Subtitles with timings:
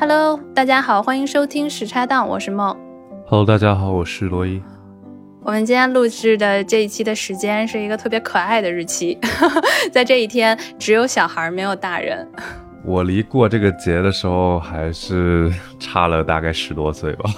[0.00, 2.74] Hello，大家好，欢迎收听时差档，我是梦。
[3.26, 4.58] Hello，大家好，我是罗伊。
[5.42, 9.18] 我们今天录制的这一期的时间是一个特别可爱的日期，
[9.92, 12.26] 在这一天只有小孩没有大人。
[12.82, 17.30] 我离过这个节的时候还是差了大概十多岁吧，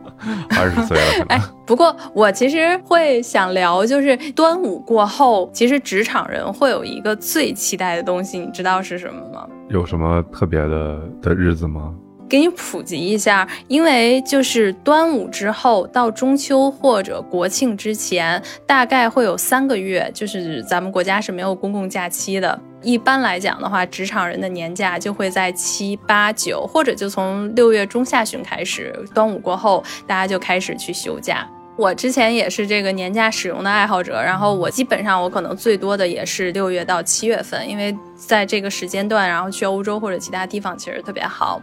[0.58, 1.26] 二十岁了可能。
[1.28, 9.46] 哎，不过我其实会想聊，就是端午过后，其实职场人会有一个最期待的东西，你知道是什么吗？
[9.68, 11.92] 有什么特别的的日子吗？
[12.28, 22.58] 给你普及一下，因为就是端午之后到中秋或者国庆之前，大概会有三个月，就是咱们国家是没有公共假期的。
[22.82, 31.48] 一般来讲的话，职场人的年假就会在七八九，或者就从六月中下旬开始，端午过后大家就开始去休假。
[31.76, 41.60] 我之前也是这个年假使用的爱好者，然后我基本上我可能最多的也是六月到七月份，因为在这个时间段，然后去欧洲或者其他地方其实特别好。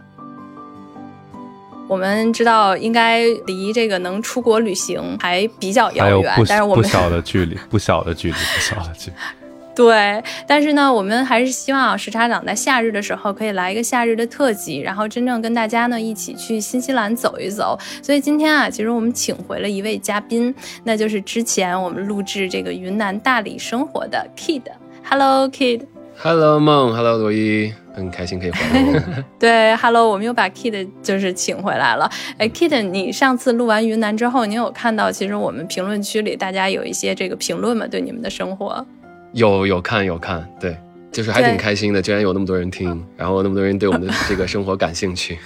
[1.86, 9.16] 我们知道，应该离这个能出国旅行还比较遥远，但是我们 不小的距离，不小的距离，不小的距离。
[9.76, 17.76] 对，但是呢，我们还是希望时差党在夏日的时候可以来一个夏日的特辑，然后真正跟大家呢一起去新西兰走一走。
[18.00, 24.62] 所以今天啊，其实我们请回了一位嘉宾，那就是之前我们录制这个云南大理生活的 Kid。
[25.02, 25.82] Hello Kid。
[26.16, 29.24] Hello 梦，Hello 罗伊，很开心可以回来。
[29.38, 32.10] 对，Hello，我们又把 Kid 就是请回来了。
[32.36, 37.86] 哎，Kid，你上次录完云南之后，你有看到其实我们评论区里大家有一些这个评论吗？
[37.86, 38.84] 对你们的生活？
[39.32, 40.76] 有有看有看，对，
[41.12, 45.38] 就是还挺开心的，居然有那么多人听，然后那么多人对我们的这个生活感兴趣。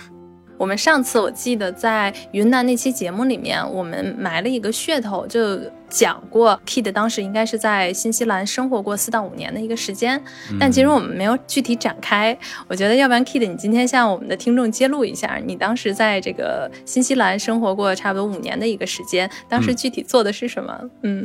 [0.58, 10.20] 我们上次我记得在云南那期节目里面，我们埋了一个噱头，就讲过 Kid 当时应该是在新西兰生活过四到五年的一个时间，
[10.58, 12.36] 但其实我们没有具体展开。
[12.66, 20.90] 我觉得要不然 Kid 你今天向我们的听众揭露一下，你当时在这个新西兰生活过差不多五年的一个时间，当时具体做的是什么？
[21.02, 21.24] 嗯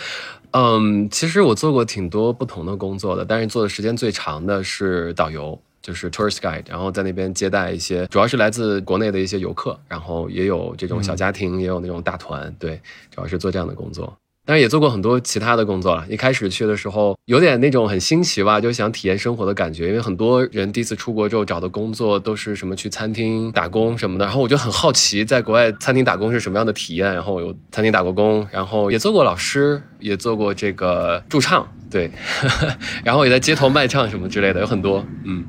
[0.52, 5.58] 嗯，其实我做过挺多不同的工作的，但是做的时间最长的是导游。
[5.86, 12.80] 就是 tourist guide，然后在那边接待一些，主要是来自国内的一些游客，然后也有这种小家庭，也有那种大团，对，
[13.14, 14.12] 主要是做这样的工作。
[14.44, 16.04] 当然也做过很多其他的工作了。
[16.08, 27.14] 一开始去的时候有点那种很新奇吧，就想体验生活的感觉，因为很多人第一次出国之后找的工作都是什么去餐厅打工什么的，然后我就很好奇在国外餐厅打工是什么样的体验。
[27.14, 32.10] 然后我有餐厅打过工，然后也做过老师，也做过这个驻唱，对，
[33.04, 35.44] 然后也在街头卖唱什么之类的，有很多，嗯。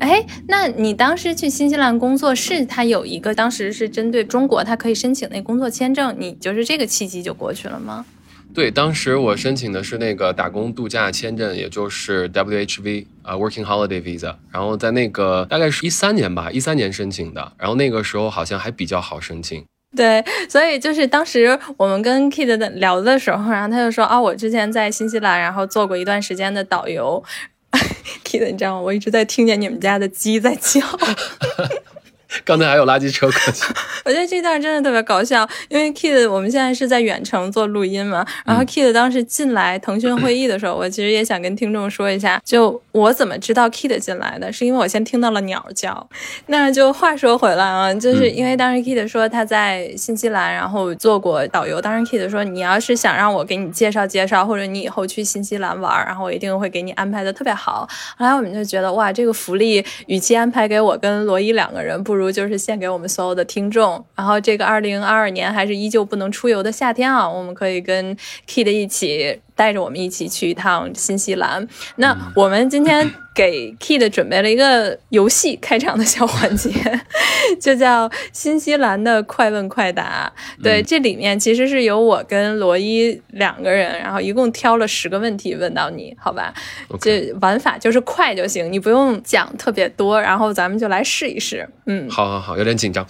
[0.00, 8.04] 哎，那你当时去新西兰工作，是他有一个当时是针对中国，他可以申请那工作签证，你就是这个契机就过去了吗？
[8.52, 14.34] 对，当时我申请的是那个打工度假签证，也就是 WHV 啊、uh,，Working Holiday Visa。
[14.50, 17.52] 然后在那个大概是一三年吧，一三年申请的。
[17.56, 19.64] 然后那个时候好像还比较好申请。
[19.96, 27.22] 对，所以就是当时我们跟 Kid 聊的时候，然后他就说啊，我之前在新西兰，然后做过一段时间的导游。
[28.24, 28.80] Kid，你知道吗？
[28.80, 30.80] 我一直在听见你们家的鸡在叫。
[32.44, 33.64] 刚才还有垃圾车过去，
[34.04, 46.08] 我觉得这段真的特别搞笑，因为 Kid 我们现在是在远程做录音嘛，然后 Kid 当时进来腾讯会议的时候，我其实也想跟听众说一下，就我怎么知道 Kid 进来的，是因为我先听到了鸟叫。
[46.46, 57.88] 那就话说回来啊，就是因为当时 Kid 说他在新西兰，然后做过导游，当时 Kid 说你要是想让我给你介绍介绍，或者你以后去新西兰玩，然后我一定会给你安排的特别好。
[58.16, 62.19] 后来我们就觉得哇，这个福利与其安排给我跟罗伊两个人，不如。
[62.20, 64.04] 如就是献给我们所有的听众。
[64.14, 68.16] 然后这个二零二二年还是依旧不能出游的夏天啊，我们可以跟
[68.46, 71.68] Kid 一起带着我们一起去一趟新西兰。
[71.96, 76.70] 那我们今天给 Kid 准备了一个游戏开场的小环节，
[77.60, 80.32] 就叫新西兰的快问快答。
[80.62, 86.54] 对，这里面其实是由我跟罗伊两个人，然后一共挑了十个问题问到你，好吧？
[86.98, 91.68] 这玩法就是快就行，你不用讲特别多，然后咱们就来试一试。
[91.84, 93.06] 嗯，好好好，有点紧张，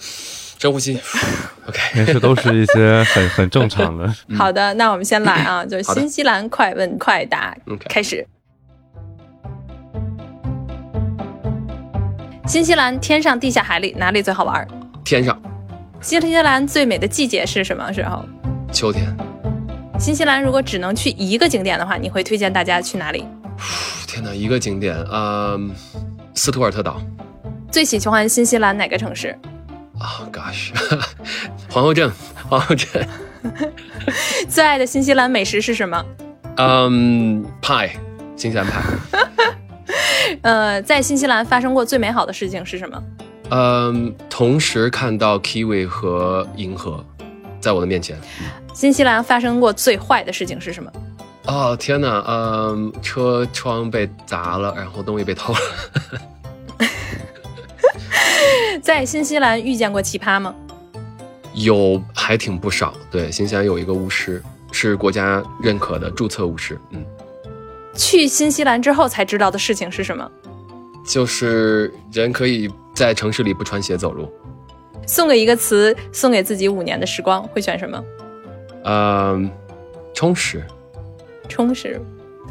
[0.61, 0.99] 深呼吸。
[1.67, 4.13] OK，没事，都是一些很很正常的。
[4.37, 7.57] 好的，那我们先来啊，就是新西兰快问快答，
[7.89, 8.27] 开始。
[12.45, 14.67] 新西兰天上、地下、海里哪里最好玩？
[15.03, 15.41] 天上。
[15.99, 18.23] 新西兰最美的季节是什么时候？
[18.71, 19.07] 秋天。
[19.97, 23.25] 新西兰如果只能去一个景点的话，你会推荐大家去哪里？
[24.05, 25.71] 天哪，一个景点，嗯，
[26.35, 27.01] 斯图尔特岛。
[27.71, 29.35] 最喜欢新西兰哪个城市？
[30.01, 30.71] 啊、oh、，gosh，
[31.69, 32.11] 皇后镇，
[32.49, 33.07] 皇后镇。
[34.49, 36.03] 最爱的新西兰美食是什么？
[36.57, 37.95] 嗯，派，
[38.35, 38.81] 新西兰派。
[40.41, 43.03] 呃，在新西兰发生过最美好的事情是什么？
[43.51, 47.03] 嗯，同时看到 Kiwi 和银河
[47.59, 48.17] 在我的面前。
[48.73, 50.91] 新西兰发生过最坏的事情是什么？
[51.45, 55.59] 哦天哪，嗯，车窗被砸了，然后东西被偷了。
[58.81, 60.53] 在新西兰遇见过奇葩吗？
[61.53, 62.93] 有，还挺不少。
[63.09, 64.41] 对，新西兰有一个巫师，
[64.71, 66.79] 是国家认可的注册巫师。
[66.91, 67.03] 嗯，
[67.95, 70.29] 去新西兰之后才知道的事情是什么？
[71.05, 74.31] 就是人可以在城市里不穿鞋走路。
[75.07, 78.03] 送给一个词，送给自己五年的时光，会选什么？
[78.85, 79.51] 嗯，
[80.13, 80.63] 充实。
[81.49, 82.01] 充实。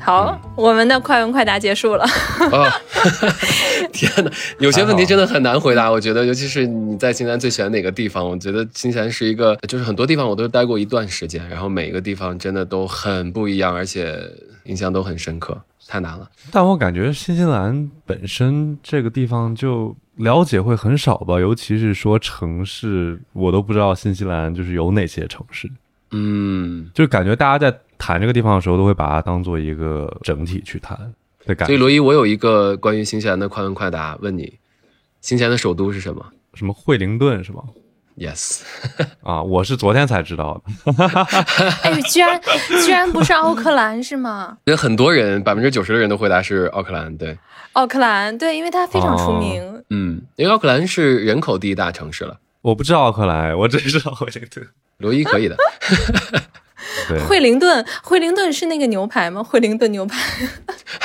[0.01, 2.05] 好，我们的快问快答结束了。
[2.05, 2.81] 啊，
[4.07, 5.91] 天哪，有些问题真的很难回答。
[5.91, 8.27] 我觉得，尤其是你在新西兰最喜欢哪个地方？
[8.27, 14.19] 我觉得新西兰是一个，就是很多地方我都待过一段时间，然后每一个地方真的都很不一样，而且
[14.65, 16.29] 印象都很深刻，太难了。
[16.51, 25.71] 但我感觉新西兰本身这个地方就了解会很少吧，尤其是说城市，我都不知道新西兰就是有哪些城市。
[26.13, 27.79] 嗯，就感觉大家在。
[28.03, 30.99] 谈这个地方的时候，都会把它当做一个整体去谈
[31.45, 31.67] 的感觉。
[31.67, 34.59] 所以罗伊，我有一个关于新西兰的快问快答，问你：
[35.21, 36.25] 新西兰的首都是什么？
[36.55, 37.63] 什么惠灵顿是吗
[38.19, 38.63] ？Yes。
[39.23, 40.93] 啊，我是昨天才知道的。
[41.83, 42.41] 哎，居然
[42.85, 44.59] 居然不是奥克兰是吗？
[44.65, 47.17] 有很多人，百分之九十的人都回答是奥克兰。
[47.17, 47.39] 对，
[47.73, 49.85] 奥克兰对，因为它非常出名。
[49.91, 52.39] 嗯，因为奥克兰是人口第一大城市了。
[52.63, 54.67] 我不知道奥克兰，我只知道惠灵顿。
[54.99, 55.57] 罗伊可以的。
[57.29, 59.43] 惠灵顿，惠灵顿是那个牛排吗？
[59.43, 60.19] 惠灵顿牛排。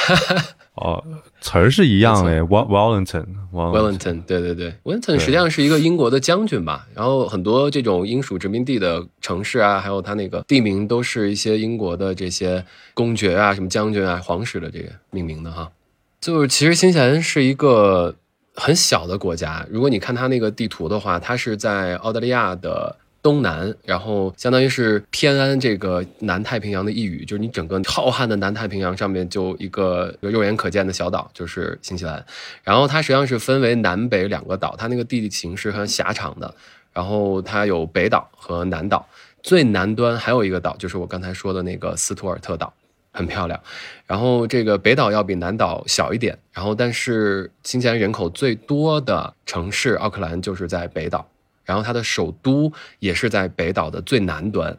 [0.76, 1.02] 哦，
[1.40, 2.42] 词儿是一样的。
[2.42, 6.86] Wellington，Wellington，对对对，Wellington 实际上是一个英国的将军吧。
[6.94, 15.72] 然后很多这种英属殖民地的城市啊，还有它那个地名，都是一些英国的这些公爵啊、什么将军啊、皇室的这个命名的哈。
[16.20, 18.14] 就是其实新西兰是一个
[18.56, 19.66] 很小的国家。
[19.70, 22.98] 如果你看它那个地图的话，它是在澳大利亚的。
[23.26, 32.24] 东南，然后相当于是偏安这个南太平洋的一隅，就是你整个浩瀚的南太平洋上面就一个肉眼可见的小岛，就是新西兰。
[32.64, 36.54] 然后它实际上是分为南北两个岛，它那个地理形势很狭长的。
[36.94, 39.10] 然后它有北岛和南岛，
[39.42, 42.72] 最南端还有一个岛，就是我刚才说的那个斯图尔特岛，
[43.12, 43.60] 很漂亮。
[44.06, 51.28] 然后这个北岛要比南岛小一点，然后但是新西兰人口最多的城市奥克兰就是在北岛。
[51.66, 54.78] 然后它的首都也是在北岛的最南端，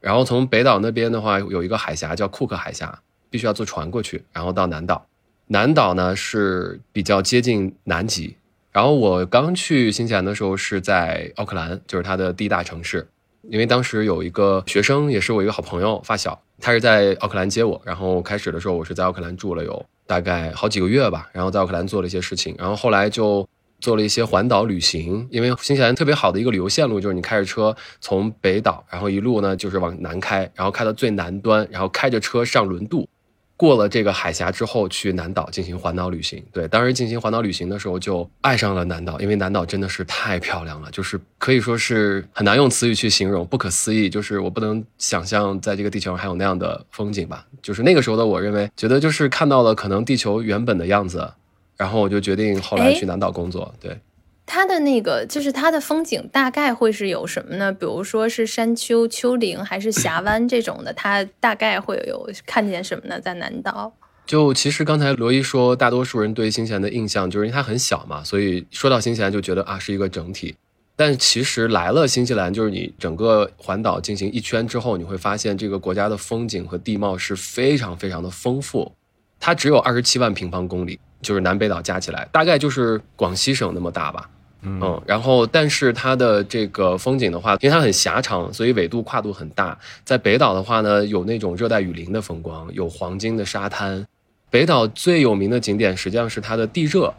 [0.00, 3.00] 然后从北岛那边的话，有一个海峡叫库克海峡，
[3.30, 5.06] 必须要坐船过去，然后到南岛。
[5.48, 8.36] 南岛呢是比较接近南极。
[8.70, 13.08] 然后我刚去新西兰的时候是在奥克兰，就是它的第一大城市，
[13.48, 17.80] 因为当时有一个学生，也是我一个好朋友发小，他是在奥克兰接我。
[17.84, 23.48] 然后开始的时候我是在奥克兰住了有大概好几个月吧，然后在奥克兰做了一些事情，然后后来就。
[23.80, 33.08] 做了一些环岛旅行，因为新西兰特别好的一个旅游线路就是你开着车从北岛，然后一路呢就是往南开，然后开到最南端，然后开着车上轮渡，
[33.56, 36.42] 过了这个海峡之后去南岛进行环岛旅行。
[36.52, 47.46] 对，当时进行环岛旅行的时候就爱上了南岛，因为南岛真的是太漂亮了，就是可以说是很难用词语去形容，不可思议，就是我不能想象在这个地球上还有那样的风景吧。
[47.62, 51.32] 就是那个时候的我认为，觉得就是看到了可能地球原本的样子。
[51.76, 53.74] 然后我就决定后来去南岛工作。
[53.80, 53.98] 对，
[54.46, 57.72] 它的那个就是它的风景大概会是有什么呢？
[57.72, 60.92] 比如说是山丘、丘陵还是峡湾这种的？
[60.92, 63.20] 它大概会有看见什么呢？
[63.20, 63.92] 在南岛，
[64.24, 70.54] 就其实刚才罗伊说，大多数人对新西兰的印象就是因为它很小嘛，所以说到新西兰就觉得啊是一个整体。
[70.98, 78.90] 但其实来了新西兰，就是你整个环岛进行一圈之后，你会发现这个国家的风景和地貌是非常非常的丰富。
[79.38, 80.98] 它只有二十七万平方公里。
[81.26, 84.30] 就是南北岛加起来大概就是广西省那么大吧，
[84.62, 89.76] 嗯，然后但是它的这个风景的话，因为它很狭长，所以纬度跨度很大。
[90.04, 94.06] 在北岛的话呢，有那种热带雨林的风光，有黄金的沙滩。
[94.50, 97.12] 北岛最有名的景点实际上是它的地热，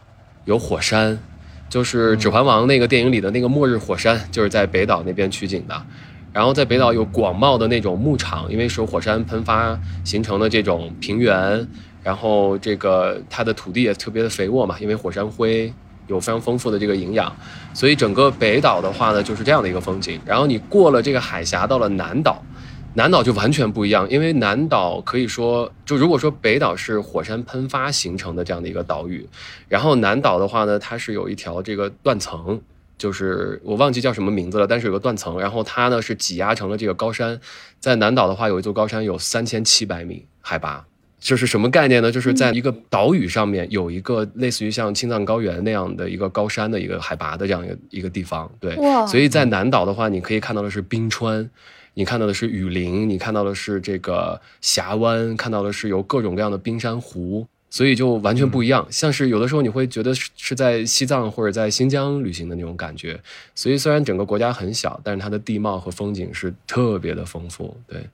[0.46, 1.20] 有火山，
[1.68, 5.76] 就是《指环王》那个电影里的那个末日火山，就是在北岛那边取景的。
[6.32, 11.68] 然后在北岛有广袤的那种牧场，因为是火山喷发形成的这种平原。
[12.08, 15.74] 然后这个它的土地也特别的肥沃嘛，因为火山灰
[16.08, 17.36] 有非常丰富的这个营养，
[17.74, 20.18] 所以整个北岛的话呢就是这样的一个风景。
[20.26, 22.42] 然后你过了这个海峡到了南岛，
[22.94, 29.28] 南岛就完全不一样，因为南岛可以说就如果说北岛是火山喷发形成的这样的一个岛屿，
[29.68, 32.62] 然后南岛的话呢它是有一条这个断层，
[32.98, 37.42] 就是我忘记叫什么名字了，但是有个断层，然后它呢是挤压成了这个高山，
[37.82, 40.86] 在南岛的话有一座高山有三千七百米海拔。
[41.19, 42.12] 就是什么概念呢？
[42.12, 48.75] 就是在一个岛屿上面有一个类似于像青藏高原那样的一个高山的一个海拔的这样一个一个地方，对。
[49.07, 51.50] 所以在南岛的话，你可以看到的是冰川，
[51.95, 57.47] 你看到的是雨林，你看到的是这个峡湾，看到的是有各种各样的冰山湖。
[57.69, 63.19] 所以就完全不一样，像是有的时候你会觉得是是在西藏或者在新疆旅行的那种感觉。
[63.53, 67.75] 所以虽然整个国家很小，但是它的地貌和风景是特别的丰富。
[67.86, 68.07] 对，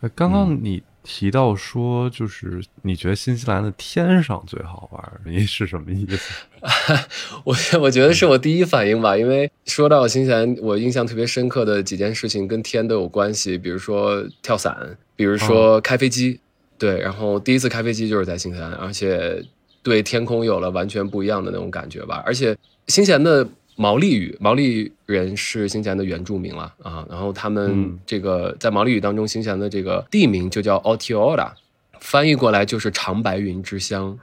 [0.00, 6.46] 呃刚刚你提到说，就是你觉得新西兰的天上最好玩，你是什么意思？
[7.44, 16.38] 我 我觉得是我第一反应吧，因为说到新西兰，我印象特别深刻的几件事情跟天都有关系，比如说跳伞，比如说开飞机。
[16.78, 19.40] 对，然后第一次开飞机就是在新西兰，而且
[19.84, 22.20] 对天空有了完全不一样的那种感觉吧。
[22.26, 22.56] 而且
[22.88, 27.06] 新西兰的毛利语，毛利人是新西兰的原住民了啊。
[27.08, 31.52] 然后他们嗯这个在毛利语当中，新西兰的这个地名就叫 Aotearoa，
[32.00, 34.18] 翻译过来就是长白云之乡。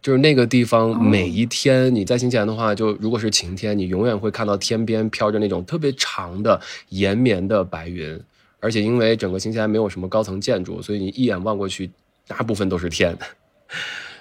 [0.00, 8.18] 就是那个地方，每一天你在新西兰的话，就如果是晴天，你永远会看到天边飘着那种特别长的延绵的白云。
[8.60, 11.90] 而且因为整个新西兰没有什么高层建筑，所以你一眼望过去，
[12.28, 13.16] 大部分都是天。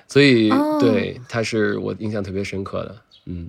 [0.08, 2.96] 所以、哦对，它是我印象特别深刻的。
[3.26, 3.48] 嗯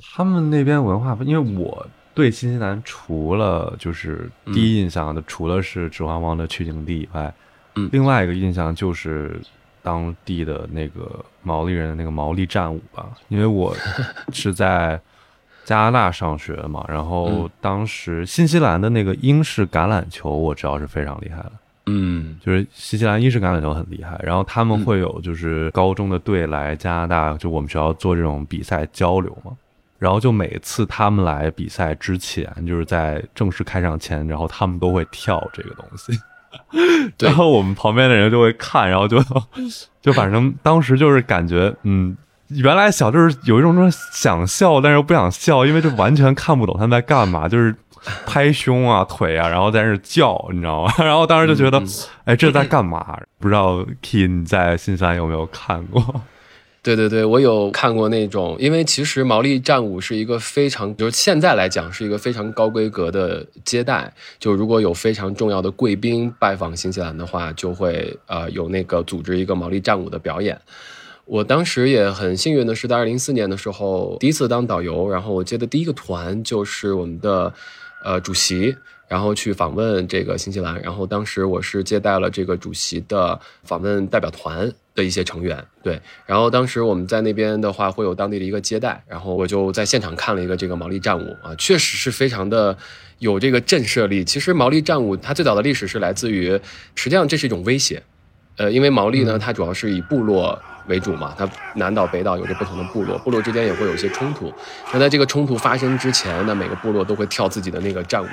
[0.00, 7.32] 他们那边文化，因为我对新西兰除了就是第一印象的，除了是《指环王》的取景地以外，
[7.74, 7.88] 嗯。
[7.92, 9.40] 另外一个印象就是
[9.82, 13.74] 当地的那个毛利人的那个毛利战舞吧，因为我
[14.32, 15.00] 是在
[15.64, 17.50] 加拿大上学嘛，然后嗯。
[17.60, 21.52] 当时新西兰的那个英式橄榄球，我知道是非常厉害的。
[21.86, 22.38] 嗯。
[22.44, 24.84] 就是新西兰英式橄榄球很厉害，然后他们嗯。
[24.84, 29.52] 会有就是高中的队来加拿大，就我们学校做这种比赛交流嘛。
[29.98, 36.12] 然后就每次他们来比赛之前，就是在正式开场前，然后他们都会跳这个东西，
[37.18, 39.18] 然后我们旁边的人就会看，然后就
[40.00, 42.16] 就反正当时就是感觉，嗯，
[42.48, 47.74] 原来小就是有一种说想笑，但是又不想笑，因为就完全看不懂他们在干嘛，就是
[48.24, 50.92] 拍胸啊、腿啊，然后在那叫，你知道吗？
[51.04, 51.88] 然后当时就觉得，嗯
[52.26, 53.18] 哎，这在干嘛？
[53.40, 56.22] 不知道 Key 你在新西兰有没有看过？
[56.80, 64.10] 对对对，我有看过那种，因为其实毛利战舞是一个非常，就是现在来讲是一个非常高规格的接待。
[64.38, 70.58] 就如果有非常重要的贵宾拜访新西兰的话，就会呃有那个组织一个毛利战舞的表演。
[71.26, 77.52] 我当时也很幸运的是，在二零一四年的时候第一次当导游，然后我接的第一个团就是我们的
[78.02, 78.74] 呃主席，
[79.08, 92.76] 然后去访问这个新西兰，然后当时我是接待了这个主席的访问代表团的一些成员，对，然后当时我们在那边的话会有当地的一个接待，然后我就在现场看了一个这个毛利战舞啊，确实是非常的
[93.18, 94.22] 有这个震慑力。
[94.22, 96.50] 其实毛利战舞它最早的历史是来自于，
[96.94, 98.02] 实际上这是一种威胁，
[98.58, 104.52] 呃，因为毛利呢，它主要是以部落为主嘛，它南岛、北岛有着不同的部落，部落之间也会有一些冲突。
[104.92, 108.28] 那在这个冲突发生之前呢，每个部落都会跳自己的那个战舞。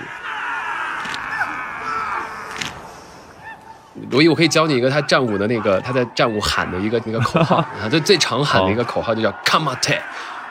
[4.10, 9.98] 罗毅，我可以教你一个他战舞的那个，他在战舞喊的一个那个口号他， 最最常喊的一个口号就叫 “kamate”，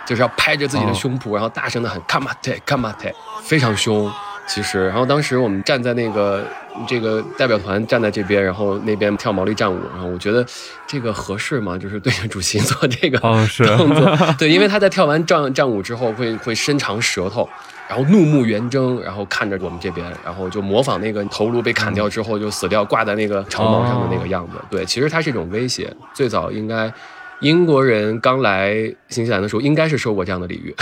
[0.06, 4.10] 就是要拍着自己的胸脯，然后大声的喊 “kamate kamate”，非常凶。
[4.46, 6.44] 其实，然后当时我们站在那个
[6.86, 10.44] 这个代表团站在这边，然后那边跳毛利战舞，然后我觉得
[10.86, 11.78] 这个合适吗？
[11.78, 17.48] 就是对着主席做这个哦是动作，对，因为他在跳完战战舞之后会会伸长舌头，
[17.88, 24.58] 然后怒目圆睁，然后看着我们这边，然后就模仿那个头颅被砍掉之后就死掉挂在那个长矛上的那个样子。
[24.70, 25.90] 对，其实它是一种威胁。
[26.12, 26.92] 最早应该
[27.40, 28.74] 英国人刚来
[29.08, 30.74] 新西兰的时候，应该是受过这样的礼遇。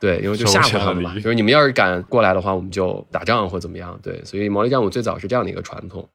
[0.00, 3.98] 对，因为就吓唬他们嘛，就是你们要是敢过来的话，我们就打仗或怎么样。
[4.02, 6.08] 对，所以毛利战舞最早是这样的一个传统。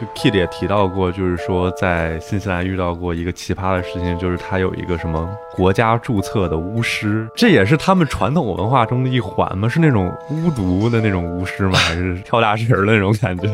[0.00, 9.68] 就 Kid 也提到过，就是说在新西兰遇到过一个奇葩的事情，就是他有一个什么国家注册的巫师，这也是他们传统文化中的一环吗？
[9.68, 11.76] 是那种巫毒的那种巫师吗？
[11.80, 13.48] 还是跳大神儿的那种感觉？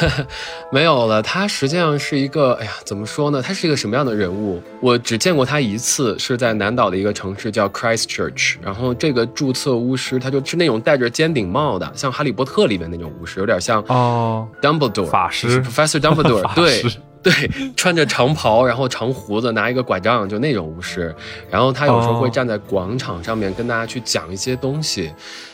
[0.70, 3.42] 没有了，他实际上是一个，哎呀，怎么说呢？
[3.42, 4.62] 他是一个什么样的人物？
[4.80, 8.56] 我只见过他一次，是在南岛的一个城市叫 Christchurch。
[8.62, 21.12] 然后这个注册巫师，他就是那种戴着尖顶帽的，像《哈利波特》里面那种巫师，有点像哦，Dumbledore 法师 Professor Dumbledore， 对师对，穿着长袍，然后长胡子，拿一个拐杖，就那种巫师。
[21.50, 25.10] 然后他有时候会哦站在广场上面跟大家去讲一些东西，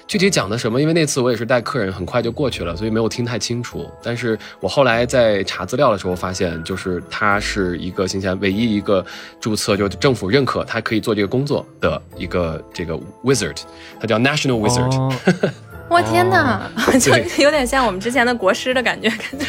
[0.07, 3.91] 具体讲的什么，因为那次我也是带客人，很快就过去了，所以没有听太清楚。
[4.03, 9.03] 但是我后来在查资料的时候发现，就是他是一个新西兰唯一一个
[9.41, 13.57] 注册，就政府认可他可以做这个工作的一个这个 wizard，
[13.99, 14.95] 他叫 National Wizard。
[14.95, 15.11] 哦
[15.89, 17.13] 我天哪， 就
[17.43, 19.47] 有点像我们之前的国师的感觉，感觉。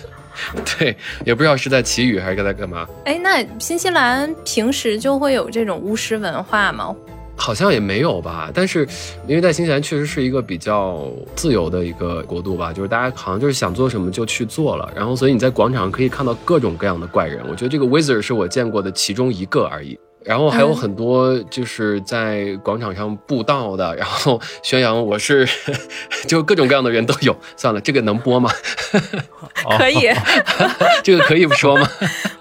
[0.78, 2.86] 对，也不知道是在祈雨还是在干嘛。
[3.04, 6.94] 哎，那新西兰平时就会有这种巫师文化吗？
[7.40, 8.86] 好像也没有吧，但是
[9.28, 17.40] 因为在新西兰确实是一个比较自由的一个国度吧，就是大家好像就是想做什么就去做了，然后所以你在广场可以看到各种各样的怪人。
[17.48, 19.96] 我觉得这个 Wizard 是我见过的其中一个而已。
[20.24, 25.48] 然后还有很多就是在广场上布道的， 然后宣扬我是，
[26.26, 27.36] 就各种各样的人都有。
[27.56, 28.50] 算了，这个能播吗？
[29.78, 30.10] 可以，
[31.02, 31.88] 这个可以不说吗？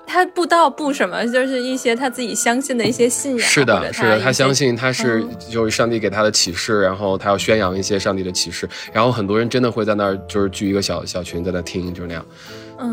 [0.06, 1.26] 他布道布什么？
[1.28, 3.48] 就是一些他自己相信的一些信仰。
[3.48, 12.26] 是的，是的，他相信他是就是上帝给他的启示，然后他要宣扬一些上帝的启示，然后很多人真的会在那儿就是聚一个小小群在那听，就是那样。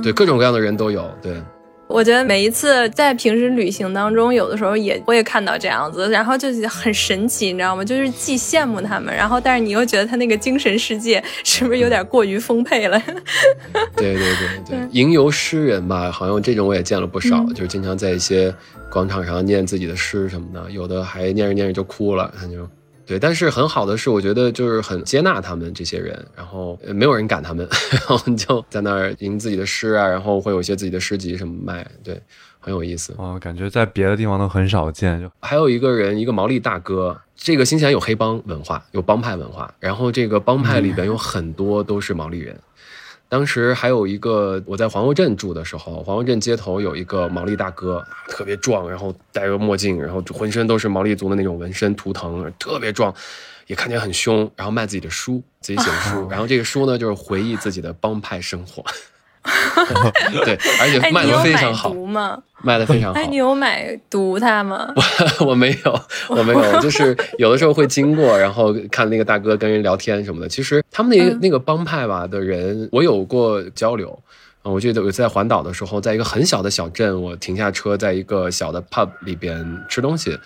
[0.02, 1.10] 对，各种各样的人都有。
[1.22, 1.40] 对。
[1.94, 7.84] 我觉得每一次在平时旅行当中，有的时候也我也看到这样子，然后就很神奇，你知道吗？
[7.84, 13.00] 就是既羡慕他们，然后但是你又觉得他那个精神世界是不是有点过于丰沛了？
[13.94, 18.52] 对对对对，吟游诗人吧，好像这种我也见了不少，就是经常在一些
[18.90, 22.68] 广场上念自己的诗什么的，有的还念着念着就哭了，他就。
[23.06, 32.20] 对，但是很好的是，我觉得就是很接纳他们这些人，然后没有人赶他们， 然后就在那儿吟自己的诗啊，然后会有一些自己的诗集什么卖，对，
[32.60, 33.14] 很有意思。
[33.18, 35.20] 哦，感觉在别的地方都很少见。
[35.20, 42.58] 就还有一个人，一个毛利大哥，这个新西兰有黑帮文化，有帮派文化，然后这个帮派里边有很多都是毛利人。
[43.34, 53.12] 当时还有一个，我在皇后镇住的时候，皇后镇街头有一个毛利大哥，特别壮，然后戴个墨镜，然后浑身都是毛利族的那种纹身图腾，特别壮，
[53.66, 58.84] 也看起来很凶，然后卖自己的书，自己写的书， 然后这个书呢就是回忆自己的帮派生活。
[60.44, 62.42] 对，而且卖的非常好吗？
[62.62, 63.20] 卖的非常好。
[63.20, 64.92] 哎，你有买毒它吗？
[64.96, 70.48] 我我没有，我没有，就是有的时候会经过，然后看那个大哥跟人聊天什么的。
[70.48, 74.18] 其实他们那个那个帮派吧的人，我有过交流。
[74.62, 80.38] 我记得我在环岛的时候，在一个很小的小镇，我停下车，在一个小的 pub 里边吃东西。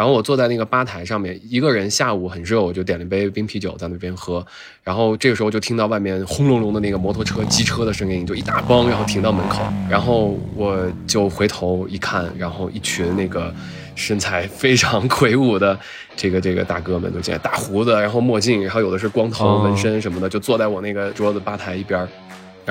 [0.00, 4.42] 然后我坐在那个吧台上面，一个人下午很热，我就点了一杯冰啤酒在那边喝。
[4.82, 9.62] 然后这个时候就听到外面轰隆隆的那个摩托车、机车的声音，就一大帮，然后停到门口。
[9.90, 13.54] 然后我就回头一看，然后一群那个
[13.94, 15.78] 身材非常魁梧的
[16.16, 22.08] 这个这个大哥们都进来，大胡子，然后墨镜，然后有的是光头、纹身什么的，就坐在我那个桌子吧台一边。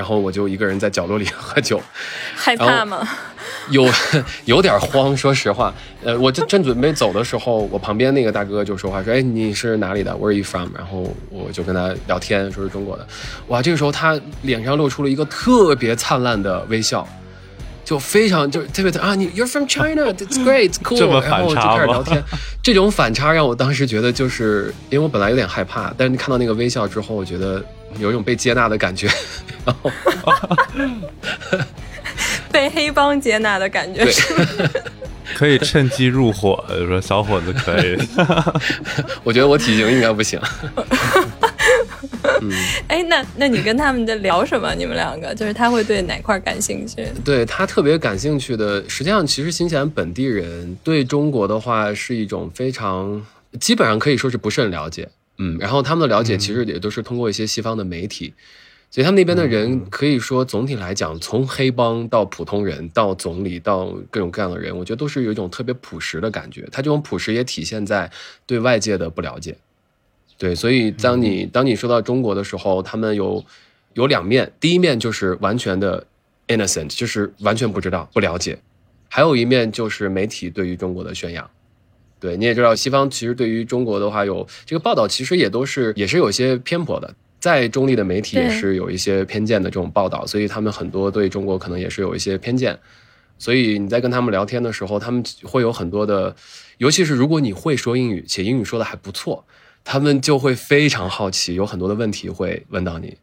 [0.00, 1.78] 然后我就一个人在角落里喝酒，
[2.34, 3.06] 害怕吗？
[3.68, 3.86] 有
[4.46, 5.74] 有点慌，说实话。
[6.02, 13.06] 呃，我正正准备走的时候，我旁边那个大哥就说话说：“哎，你是哪里的？Where are you from？” 然后我就跟他聊天，说是中国的。
[13.48, 17.06] 哇，这个时候他脸上露出了一个特别灿烂的微笑，
[17.90, 21.20] 就非常就特别的啊，你 You're from China？It's great，cool。
[21.20, 22.22] 然后就开始聊天。
[22.62, 27.60] 这种反差让我当时觉得，就是因为我本来有点害怕，但是看到那个微笑之后，我觉得
[27.98, 29.08] 有一种被接纳的感觉。
[29.64, 29.90] 然后。
[32.52, 34.06] 被黑帮接纳的感觉，
[35.34, 36.64] 可以趁机入伙。
[36.86, 37.98] 说小伙子可以，
[39.24, 40.40] 我觉得我体型应该不行。
[42.42, 42.50] 嗯，
[42.88, 44.74] 哎，那那你跟他们在聊什么？
[44.74, 47.06] 你们两个就是他会对哪块感兴趣？
[47.24, 53.24] 对他特别感兴趣的，实际上其实新西兰本地人对中国的话是一种非常
[53.58, 55.08] 基本上可以说是不甚了解。
[55.38, 58.34] 嗯，然后他们的了解其实也都是通过一些西方的媒体。
[58.92, 66.68] 所以他们那边的人可以说，总体来讲，从黑帮到普通人，到总理，到各种各样的人，我觉得都是有一种特别朴实的感觉。
[66.72, 68.10] 他这种朴实也体现在
[68.46, 69.56] 对外界的不了解。
[70.40, 73.44] 对，所以当你当你说到中国的时候，他们有
[73.92, 76.06] 有两面，第一面就是完全的
[76.48, 78.54] innocent，就是完全不知道、不了解；
[79.10, 81.50] 还有一面就是媒体对于中国的宣扬。
[82.18, 87.14] 对，你也知道，西方其实对于中国的话，有这个报道，其实也都是也是有些偏颇的。
[87.38, 92.78] 在中立的媒体也是有一些偏见的这种报道，所以他们很多对中国可能也是有一些偏见。
[93.38, 96.34] 所以你在跟他们聊天的时候，他们会有很多的，
[96.78, 99.44] 尤其是如果你会说英语且英语说的还不错，
[99.84, 103.16] 他们就会非常好奇，有很多的问题会问到你。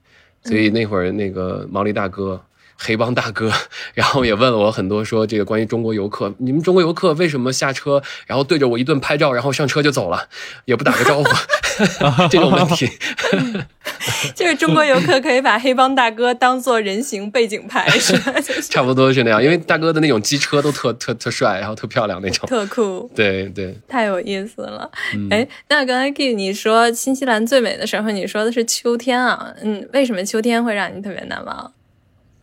[0.44, 2.42] 所以那会儿那个毛利大哥。
[2.80, 3.52] 黑帮大哥，
[3.96, 10.30] 然后也问了我很多，说这个关于中国游客，你们中国游客为什么下车，然后对着我一顿拍照，然后上车就走了，
[10.66, 11.28] 也不打个招呼，
[12.30, 12.90] 这种问题。
[14.36, 18.34] 就是中国游客可以把黑帮大哥当做人形背景牌， 是吧？
[18.70, 23.10] 差不多是那样，因为大哥的那种机车都特特特帅，然后特漂亮那种，特酷。
[23.16, 24.90] 对对，太有意思了。
[25.30, 29.54] 哎，那刚才 K 你说新西兰最美的时候，你说的是秋天啊？
[29.62, 31.74] 嗯，为什么秋天会让你特别难忘？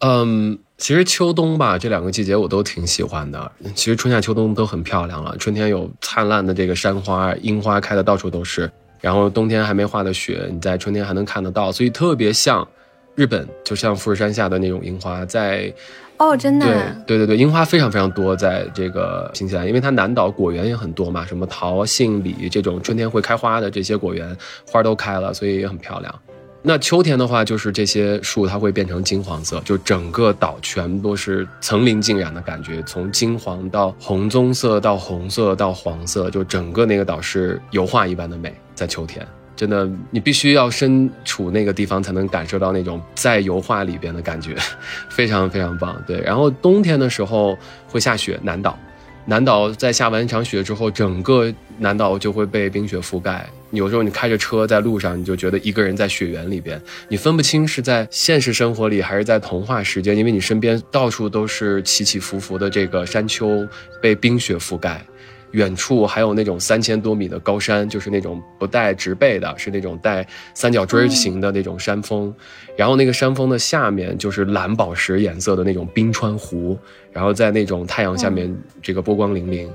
[0.00, 3.50] 嗯，其实秋冬吧，这两个季节我都挺喜欢的。
[3.74, 5.36] 其实春夏秋冬都很漂亮了。
[5.38, 8.70] 春天有灿烂的这个山花、樱花开的到处都是，
[9.04, 12.66] 然后冬天还没化的雪，你在春天还能看得到，所以特别像
[13.14, 15.70] 日本，就像富士山下的那种樱花，在
[16.16, 24.34] 哦，真的对啊，对对对，樱花非常非常多，在这个新西兰，因为它南岛果园也很多嘛，什么桃、杏、李这种春天会开花的这些果园，
[24.66, 26.20] 花都开了，所以也很漂亮。
[26.66, 39.26] 那秋天的话，就是这些树它会变成金黄色，就整个岛全都是层林尽染的感觉，从金黄到红棕色到红色到黄色，就整个那个岛是油画一般的美，在秋天。
[39.54, 44.56] 真的，你必须要身处那个地方才能感受到那种在油画里边的感觉，
[45.10, 46.02] 非常非常棒。
[46.06, 47.54] 对，然后冬天的时候
[47.86, 48.78] 会下雪，南岛，
[49.26, 53.46] 南岛在下完一场雪之后，整个南岛就会被冰雪覆盖。
[53.70, 63.66] 有时候你开着车在路上，你就觉得一个人在雪原里边，你分不清是在现实生活里还是在童话世界，因为你身边到处都是起起伏伏的这个山丘
[64.00, 65.04] 被冰雪覆盖。
[65.50, 72.34] 远处还有那种三千多米的高山，就是那种不带植被的，是那种带三角锥形的那种山峰。
[72.76, 76.76] 然后那个山峰的下面就是蓝宝石颜色的那种冰川湖，
[77.12, 79.68] 然后在那种太阳下面，这个波光粼粼，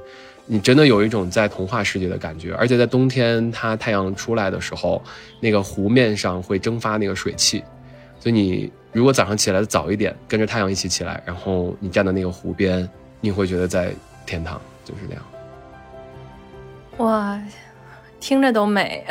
[0.51, 2.51] 你真的有一种在童话世界的感觉。
[2.55, 4.99] 而且在冬天，它太阳出来的时候，
[5.39, 7.63] 那个湖面上会蒸发那个水汽，
[8.19, 12.89] 所以你如果早上起来的早一点，跟着太阳一起起来，然后你站在那个湖边，
[13.21, 13.93] 你会觉得在
[14.25, 15.23] 天堂，就是那样。
[16.97, 17.39] 哇，
[18.19, 19.05] 听着都美，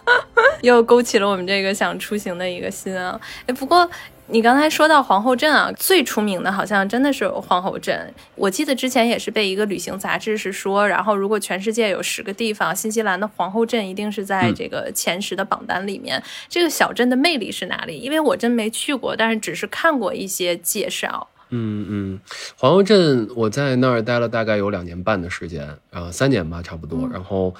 [0.60, 3.18] 又勾起了我们这个想出行的一个心啊！
[3.46, 3.90] 哎，不过
[4.26, 8.12] 你刚才说到皇后镇啊，最出名的好像真的是皇后镇。
[8.34, 16.22] 我记得之前也是被一个旅行杂志是说，然后如果全世界有十个地方，新西兰的皇后镇一定是在这个前十的榜单里面。
[16.48, 17.98] 这个小镇的魅力是哪里？
[17.98, 21.28] 因为我真没去过，但是只是看过一些介绍。
[21.50, 22.20] 嗯嗯，
[22.56, 27.06] 皇后镇我在那儿待了大概有两年半的时间，啊，三年吧，差不多。
[27.12, 27.54] 然后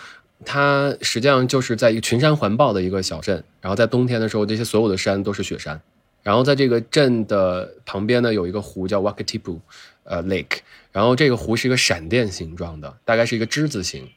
[0.46, 5.79] 它实际上就是在一个群山环抱的一个小镇，然后在冬天的时候，这些所有的山都是雪山。
[6.24, 9.60] 然后在这个镇的旁边呢，有一个湖叫 Wakatipu，
[10.02, 10.58] 呃，Lake。
[10.90, 14.08] 然后这个湖是一个闪电形状的，大概是一个之字形，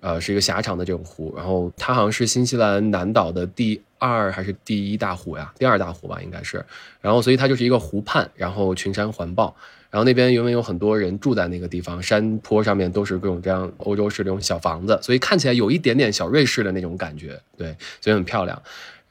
[0.00, 1.32] 呃，是一个狭长的这种湖。
[1.36, 5.52] 然后它好像是新西兰南岛的第二还是第一大湖呀？
[5.58, 6.64] 第二大湖吧，应该是。
[7.00, 9.56] 然后所以它就是一个湖畔，然后群山环抱。
[9.90, 18.60] 然后那边因为有很多人住在那个地方，山坡上面都是各种这样欧洲式这种小房子，所以看起来有一点点小瑞士的那种感觉，对，所以很漂亮。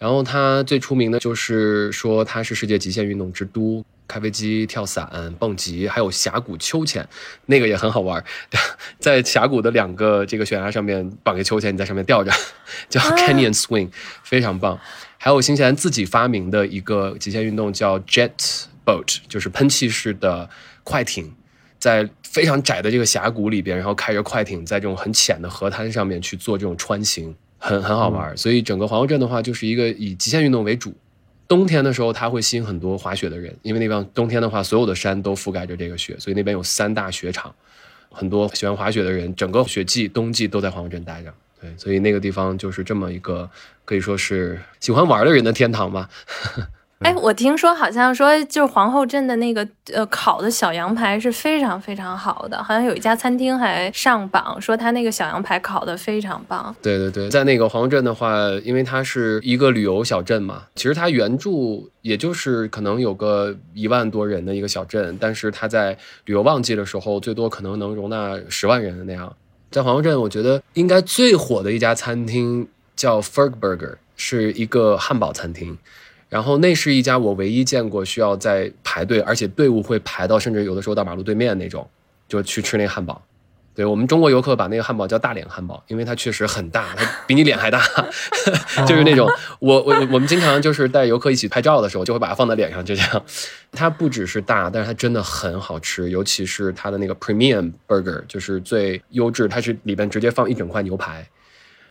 [0.04, 7.08] 然后它最出名的就是说它是世界极限运动之都，开飞机、跳伞、蹦极，还有峡谷秋千，
[7.46, 8.22] 那个也很好玩。
[9.00, 12.30] 在峡谷的两个这个悬崖上面绑个秋千，你在上面吊着，
[12.90, 13.88] 叫 Canyon Swing，
[14.24, 14.78] 非常棒。
[15.18, 20.50] 还有新西兰自己发明的一个极限运动叫 Jet Boat，就是喷气式的
[20.84, 21.32] 快艇，
[21.80, 27.34] 在非常窄的这个峡谷里边，然后开着快艇在这种很浅的河滩上面去做这种穿行，
[27.64, 28.36] 很很好玩。
[28.36, 30.94] 所以整个皇后镇的话，就是一个以极限运动为主。
[31.48, 37.54] 冬天的时候，它会吸引很多滑雪的人，因为那边冬天的话，所有的山都覆盖着这个雪，所以那边有三大雪场，
[38.10, 41.34] 很多喜欢滑雪的人，整个雪季、冬季都在皇后镇待着。
[41.62, 43.50] 对，所以那个地方就是这么一个
[43.86, 46.10] 可以说是喜欢玩的人的天堂吧。
[47.04, 56.74] 哎，我听说好像说，就是皇后镇的那个呃烤的小羊排是非常非常好的，好像有一家餐厅还上榜，说他那个小羊排烤的非常棒。
[56.82, 61.50] 对对对，在那个皇后镇的话，因为它是一个旅游小镇嘛，其实它原著
[62.02, 69.36] 也就是可能有个一万多人的一个小镇，但是它在旅游旺季的时候，最多可能能容纳十万人的那样。
[69.70, 75.78] 在皇后镇，我觉得应该最火的一家餐厅叫 Ferg Burger，是一个汉堡餐厅。
[76.34, 81.88] 然后那是一家我唯一见过需要在排队，而且队伍会排到甚至有的时候到马路对面那种，
[82.28, 83.22] 就去吃那个汉堡。
[83.76, 87.80] 对我们中国游客把那个汉堡叫大脸汉堡，因为它确实很大， 它比你脸还大，
[88.88, 93.24] 就是那种我我我们经常就是带游客一起拍照的时候，就会把它放在脸上，就这样。
[93.72, 101.28] 它不只是大，但是它真的很好吃，尤其是它的那个 Premium Burger，就是最优质，它是里边直接放一整块牛排。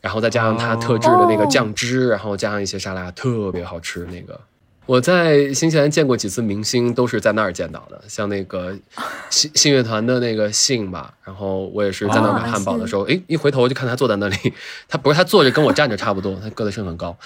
[0.02, 4.06] 然后再加上它特制的那个酱汁，然后加上一些沙拉，特别好吃。
[4.10, 4.38] 那个
[4.84, 8.76] 我在新西兰见过几次明星，都是在那儿见到的，像那个
[9.30, 11.14] 信信乐团的那个信吧。
[11.22, 14.36] 然后我也是在那儿买汉堡的时候，诶，一回头就看他坐在那里，
[14.88, 17.16] 他不是他坐着跟我站着差不多，他个子是很高。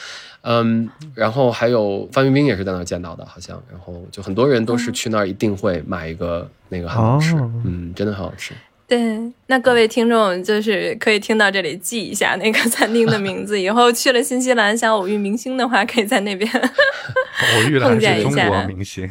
[0.43, 3.61] 嗯，然后还有范冰冰也是在那儿见到的，好像。
[3.71, 7.35] 然后就很多人都是去那儿一定会买一个那个汉堡吃，
[7.65, 8.53] 嗯，真的很好吃。
[8.89, 19.11] 对，那各位听众就是可以听到这里记一下那个餐厅的名字，以后去了新西兰想偶遇明星的话，可以在那边 偶遇的还是中国明星。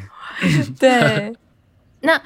[0.79, 1.35] 对，
[2.01, 2.21] 那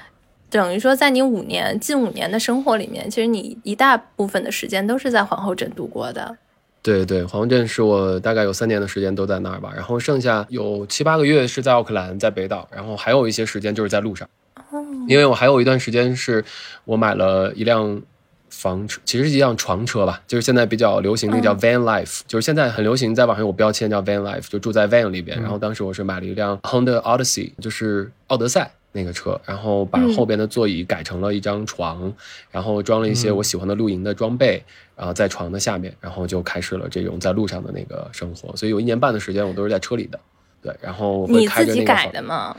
[0.51, 6.37] 等于说在你五年近五年的生活里面，其实你一大部分的时间都是在皇后镇度过的。
[6.83, 14.29] 对对，皇后镇是我大概有三年的时间都在那儿吧，然后剩下有七八个月是在奥克兰，在北岛，然后还有一些时间就是在路上。
[14.71, 16.43] 哦，因为我还有一段时间是
[16.85, 18.01] 我买了一辆
[18.49, 25.39] 房车，其实是一辆床车吧，就是现在比较流行那个叫 van life，、就是现在很流行，在网上有标签叫 van life，就住在 van 里边。
[25.41, 28.71] 然后当时我是买了一辆 Honda Odyssey，就是奥德赛。
[28.91, 32.11] 那个车，然后把后边的座椅改成了一张床，
[32.49, 34.63] 然后装了一些我喜欢的露营的装备，
[34.95, 38.57] 然后在床的下面，然后就开始了这种在路上的那个生活。
[38.57, 40.19] 所以有一年半的时间我都是在车里的，
[40.63, 42.55] 对，然后我会你自己开着那个房改的吗？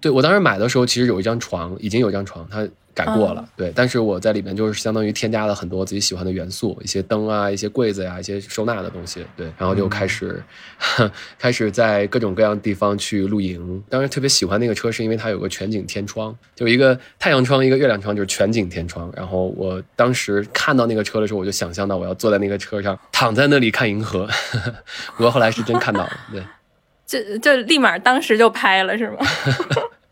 [0.00, 3.42] 对我当时买的时候，其实有一张床，已经有一张床，它改过了。
[3.42, 9.24] 嗯对，但是我在里面就是相当于添加了很多自己喜欢的元素，一些灯啊，一些柜子呀、一些收纳的东西。
[9.36, 10.42] 对，然后就开始、
[11.38, 13.82] 开始在各种各样的地方去露营。
[13.88, 19.12] 当时特别喜欢那个车，是因为它有个全景天窗，就一个太阳窗，一个月亮窗，就是全景天窗。
[19.14, 24.26] 然后我当时看到那个车的时候，我就想象到我要坐在那个车上，躺在那里看银河。
[25.16, 26.42] 不过后来是真看到了，对，
[27.06, 29.18] 就就立马当时就拍了是吗？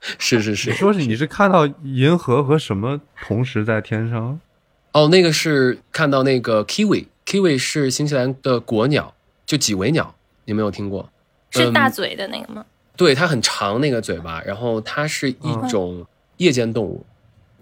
[0.19, 0.77] 是是是你。
[0.77, 4.41] 说是你是看到银河和什么同时在天上？
[4.93, 10.15] 哦，那个是看到那个 kiwi，kiwi 是新西兰的国鸟，就几维鸟，
[10.47, 11.11] 你没有听过？
[11.51, 12.65] 是大嗯嘴的那个吗？
[12.97, 16.07] 对，它很长那个嘴巴，然后它是一种
[16.39, 17.05] 夜间动物，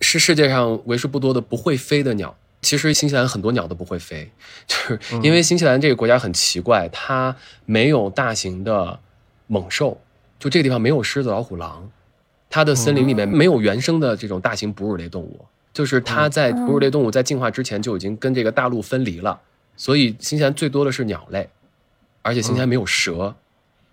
[0.00, 2.36] 是世界上为数不多的不会飞的鸟。
[2.62, 4.30] 其实新西兰很多鸟都不会飞，
[4.66, 8.98] 就是因为新西兰这个国家很奇怪，它没有大型的
[9.46, 10.00] 猛兽，
[10.38, 11.88] 就这个地方没有狮子、老虎、狼，
[12.48, 19.40] 它的森林里面没有原生的这种大型哺乳类动物，就是它在哺乳类动物在进化之前就已经跟这个大陆分离了，
[19.76, 21.48] 所以新西兰最多的是鸟类，
[22.22, 23.34] 而且新西兰没有蛇。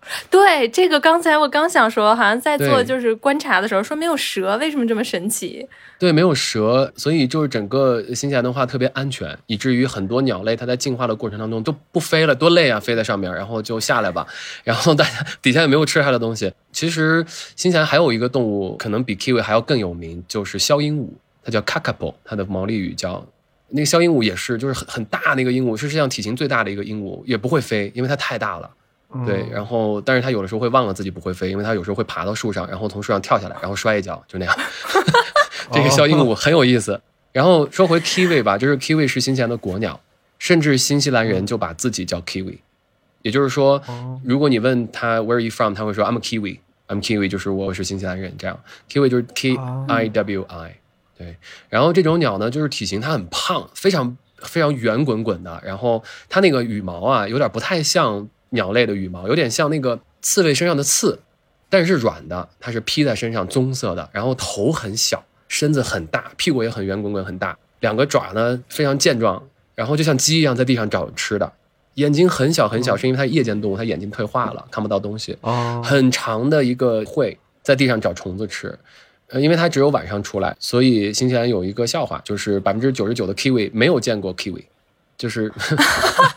[0.30, 5.68] 对，这个刚才我刚想说，好像在做就是观察的时候说没有蛇，为什么这么神奇？
[5.98, 14.28] 对，没有蛇，所以就是整个新西兰的话特别安全，以至于很多鸟类它在进化的过程当中都不飞了，多累啊，飞在上面，然后就下来吧，
[14.64, 16.54] 然后大家底下也没有吃它的东西。
[16.72, 21.08] 其实新西兰还有一个动物可能比 kiwi 还要更有名，就是鸮鹦鹉，
[21.44, 23.26] 它叫 kakapo，它的毛利语叫。
[23.76, 28.70] 那个枭鹦鹉也是，就是很很大那个鹦鹉，是世界上体型最大的一个鹦鹉，也不会飞，因为它太大了。
[29.26, 34.56] 对，然后但是他有的时候会忘了自己不会飞，因为他有时候会爬到树上，然后从树上跳下来，然后摔一跤，就那样。
[35.72, 37.00] 这个小鹦鹉很有意思。
[37.32, 40.00] 然后说回 kiwi 吧，就是 kiwi 是新西兰的国鸟，
[40.38, 42.60] 甚至新西兰人就把自己叫 kiwi，
[43.24, 43.82] 也就是说，
[44.24, 48.36] 如果你问他 Where are you from，他会说 I'm a kiwi，I'm kiwi，就是我是新西兰人。
[48.38, 49.56] 这样，kiwi 就是 K
[49.88, 50.76] I W I，
[51.18, 51.38] 对。
[51.70, 61.20] 然后这种鸟呢，就是体型它很胖，非常非常圆滚滚的，然后它那个羽毛啊，有点不太像鸟类的羽毛，有点像那个刺猬身上的刺，
[61.70, 69.44] 但是是软的，它是披在身上，棕色的，然后头很小，身子很大，屁股也很圆滚滚很大，两个爪呢非常健壮，
[69.76, 71.52] 然后就像鸡一样在地上找吃的，
[71.96, 78.78] 眼睛很小很小，是因为它夜间动物，它眼睛退化了，看不到东西，哦，很长的一个喙在地上找虫子吃。
[79.30, 84.64] 呃，因为它只有晚上出来，所以新西兰有一个笑话，就是百分之九十九的 kiwi 没有见过 kiwi，
[85.18, 85.52] 就是，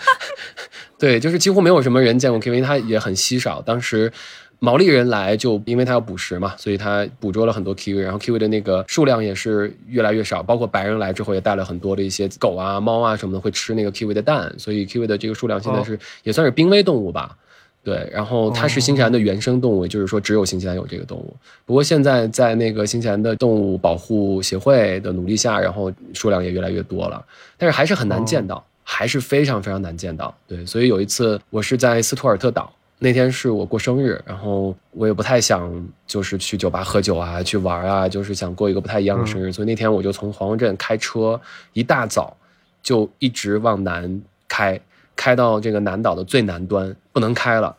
[0.98, 3.61] 对，就是几乎没有什么人见过为它也很稀少。
[3.61, 4.11] 当时
[4.59, 10.42] 毛利人来就因为它要捕食嘛，所以他捕捉了很多 kiwi，然后 kiwi 的那个数量也是越来越少。
[10.42, 17.37] 包括白人来之后也带了很多的一些狗啊、猫啊什么的会吃那个 kiwi 的蛋，所以 kiwi 的这个数量现在是、也算是濒危动物吧。
[17.85, 21.37] 对，然后它是新西兰的原生动物，也就是说只有新西兰有这个动物。
[21.64, 27.24] 不过现在在那个新西兰的动物保护协会的努力下，然后数量也越来越多了，
[27.56, 30.33] 但是还是很难见到，还是非常非常难见到。
[30.46, 41.40] 对，所以有一次我是在斯图尔特岛，那天是我过生日，然后我也不太想就是去酒吧喝酒啊，去玩啊，就是想过一个不太一样的生日，所以那天我就从黄河镇开车，
[41.72, 42.37] 一大早
[42.83, 44.81] 就一直往南开。
[45.18, 47.75] 开到这个南岛的最南端，不能开了。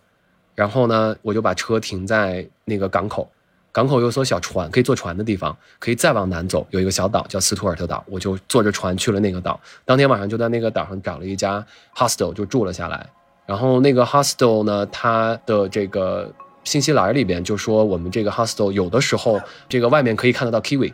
[0.55, 3.29] 然后呢，我就把车停在那个港口，
[3.77, 9.59] 港口有艘小船，可以坐船的地方，可以再往南走，有一个小岛叫斯图尔特岛，我就坐着船去了那个岛。
[9.85, 11.63] 当天晚上就在那个岛上找了一家
[11.95, 13.07] hostel 就住了下来。
[13.45, 20.91] 然后那个 hostel 呢，它的这个信息栏里边就说，我们这个 hostel 有的时候这个外面可以看得到 kiwi，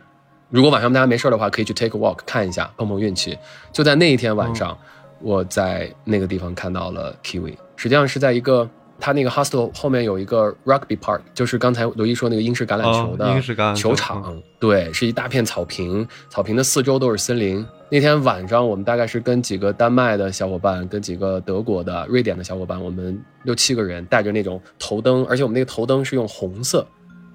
[0.50, 3.38] 如果晚上大家没事的话，可以去 take a walk 看一下，碰碰运气。
[3.72, 4.76] 就在那一天晚上。
[5.20, 8.68] 我在那个地方看到了 kiwi，实际上是在一个
[9.04, 17.62] 它那个 hostel 后面有一个 rugby park，就是刚才刘一说那个英式橄榄球哦英式橄榄球球场，对，是一大片草坪，草坪的四周都是森林。
[17.90, 26.86] 那天晚上我们大概是跟几个丹麦的小伙伴，跟几个德国的、瑞典的小伙伴，我们六七个人带着那种头灯，而且我们那个头灯是用红色。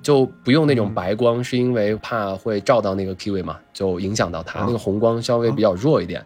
[0.02, 4.62] 就不用那种白光，是因为怕会照到那个 kiwi 嘛，就影响到它。
[4.62, 6.26] 那个红光稍微比较弱一点。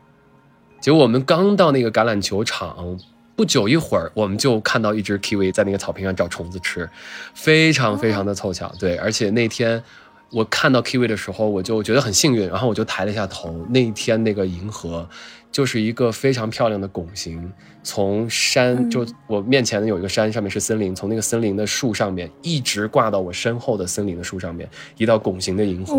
[0.79, 2.97] 结果我们刚到那个橄榄球场，
[3.35, 6.87] 不久一会儿，我们就看到一只 kiwi 在那个草坪上找虫子吃，
[7.33, 8.71] 非常非常的凑巧。
[8.77, 9.83] 对，而且那天
[10.29, 13.65] 我看到 kiwi 的时候，我就觉得很幸运，然后我就抬了一下头。
[13.69, 15.07] 那一天那个银河
[15.51, 25.95] 就是一个非常漂亮的拱形，从山就我面前有一个山，上面是森林，从那个森林的树上面一直挂到我身后的森林的树上面，一道拱形的银河。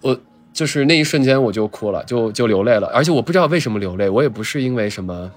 [0.00, 0.18] 我
[0.54, 5.30] 就是那一瞬间我就哭了，就就流泪了，而且我不知道为什么流泪，我也不是因为什么。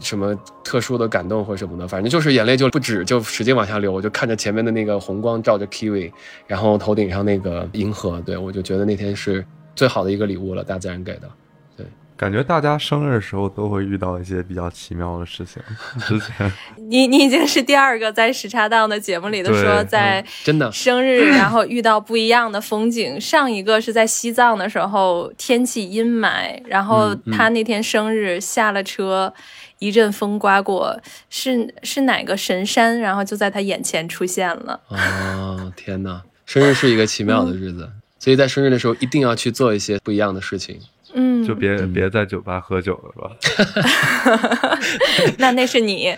[0.00, 3.90] 什么特殊的感动或什么的，反正就是眼泪就不止，就使劲往下流。
[3.90, 6.12] 我就看着前面的那个红光照着 Kiwi，
[6.46, 11.28] 然后头顶上那个银河，对我就觉得那天是最好的一个礼物了，大自然给的。
[11.76, 15.62] 对，感觉大家生日的时候都会遇到一些比较奇妙的事情。
[16.06, 16.52] 之前
[16.88, 23.20] 你你已经是第二个在时差档的节目里头说在真的生日， 然后遇到不一样的风景。
[23.20, 29.32] 上一个是在西藏的时候，天气阴霾，然后他那天生日下了车。
[29.78, 32.98] 一阵风刮过，是是哪个神山？
[32.98, 34.80] 然后就在他眼前出现了。
[34.88, 36.22] 哦，天哪！
[36.46, 40.80] 生日是一个奇妙的日子，所以在生日的时候一定要去做一些不一样的事情。
[41.12, 43.50] 嗯，就别别在酒吧喝酒了，是
[44.28, 44.78] 吧？
[45.38, 46.14] 那那是你，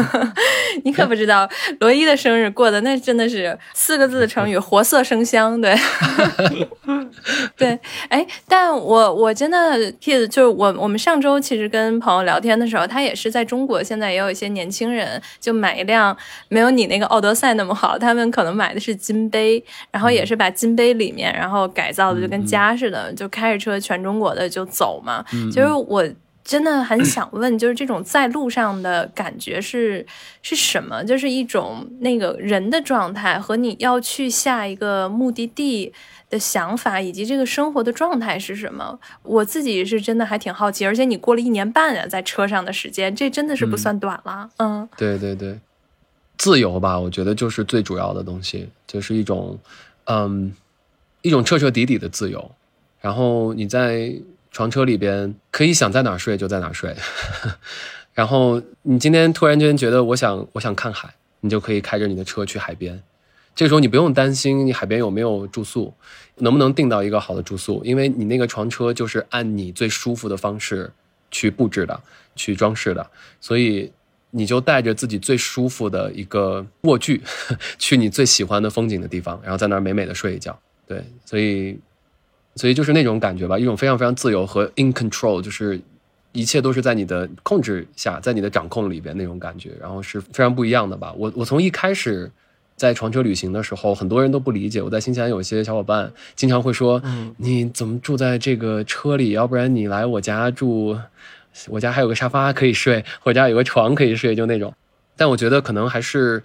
[0.82, 1.46] 你可不知道
[1.80, 5.60] 罗伊的生日过的那真的是四个字的成语“活色生香”。
[5.60, 5.76] 对，
[7.54, 16.16] 对，哎，但我我真的 kid 就是我我们上周其实跟朋友聊天的时候，他也是在中国，现在也有一些年轻人就买一辆
[16.48, 24.02] 没有你那个奥德赛那么好，他们可能买的是金杯，然后也是把金杯里面然后改造的就跟家似的，就开着车全。
[24.06, 26.06] 中国的就走嘛，就是我
[26.44, 30.06] 真的很想问，就是这种在路上的感觉是
[30.42, 31.02] 是什么？
[31.02, 35.92] 就是一种那个人的状态和你要去下一个目的地
[36.30, 38.96] 的想法，以及这个生活的状态是什么？
[39.24, 44.48] 我自己是真的还挺好奇，而且你过了一年半啊，在车上的时间，这真的是不算短了。
[44.58, 45.58] 嗯，对对对，
[46.38, 49.58] 自由吧，我觉得就是最主要的东西，就是一种
[50.04, 50.54] 嗯，
[51.22, 52.52] 一种彻彻底底的自由。
[53.00, 54.12] 然后你在
[54.56, 56.96] 床车里边可以想在哪睡就在哪睡，
[58.14, 63.02] 然后你今天突然间觉得我想我想看海，你就可以开着你的车去海边。
[63.54, 65.92] 这个时候你不用担心你海边有没有住宿，
[66.36, 70.90] 能不能订到一个好的住宿，因为你那个床车就是按你最舒服的方式
[71.30, 72.02] 去布置的、
[72.34, 73.92] 去装饰的，所以
[74.30, 77.20] 你就带着自己最舒服的一个卧具，
[77.78, 80.58] 去你最喜欢的风景的地方，然后在那儿美美的睡一觉。
[80.86, 81.78] 对，所以。
[82.56, 85.80] 所以就是那种感觉吧，一种非常非常自由和 in control，就是
[86.32, 91.12] 一切都是在你的控制下，在你的掌控里边那种感觉，然后是非常不一样的吧。
[91.16, 92.30] 我我从一开始
[92.74, 94.82] 在床车旅行的时候，很多人都不理解。
[94.82, 99.30] 我在新西兰有些小伙伴经常会说：“嗯你怎么住在这个车里？
[99.30, 100.98] 要不然你来我家住，
[101.68, 104.74] 我家还有个沙发可以睡，我家有个床可以睡，就那种。”
[105.16, 106.42] 但我觉得可能还是。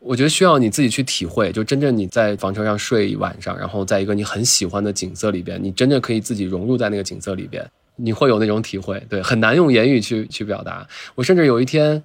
[0.00, 9.04] 我觉得需要你自己去体会，就真正你在房车上睡一晚上，然后在一个你很喜欢的景色里边，你真正可以自己融入在那个景色里边，你会有那种体会。
[9.08, 10.86] 对，很难用言语去去表达。
[11.16, 12.00] 我甚至有一天，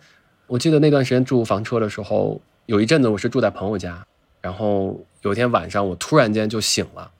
[0.48, 4.04] 我记得那段时间住房车的时候，有一阵子我是住在朋友家，
[4.42, 7.12] 然后有一天晚上我突然间就醒了，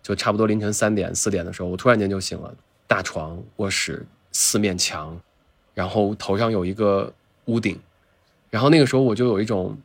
[0.00, 2.54] 就差不多凌晨三点四点的时候，我突然间就醒了，
[2.86, 5.20] 大床、卧室、四面墙，
[5.74, 7.12] 然后头上有一个
[7.46, 7.76] 屋顶，
[8.48, 9.76] 然后那个时候我就有一种。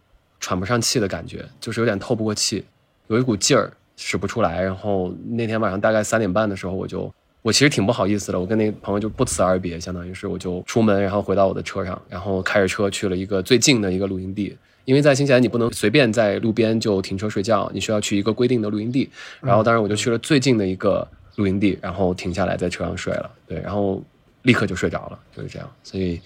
[0.45, 2.63] 喘不上气的感觉，就是有点透不过气，
[3.07, 4.61] 有一股劲儿使不出来。
[4.61, 14.55] 然后那天晚上大概三点半的时候，我就我其实挺不好意思的，我跟那朋友就不辞而别，相当于是我就出门，然后回到我的车上，然后开着车去了一个最近的一个露营地。
[14.83, 19.09] 因为在新西兰你不能随便在路边就停车睡觉，你需要去一个规定的露营地。
[19.41, 23.31] 然后当然我就去了最近的一个露营地，然后停下来在车上睡了。
[23.47, 23.99] 对，然后
[24.43, 25.67] 立刻就睡着了，就是这样。
[25.81, 26.21] 所以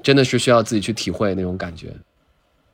[0.00, 1.88] 真的是需要自己去体会那种感觉。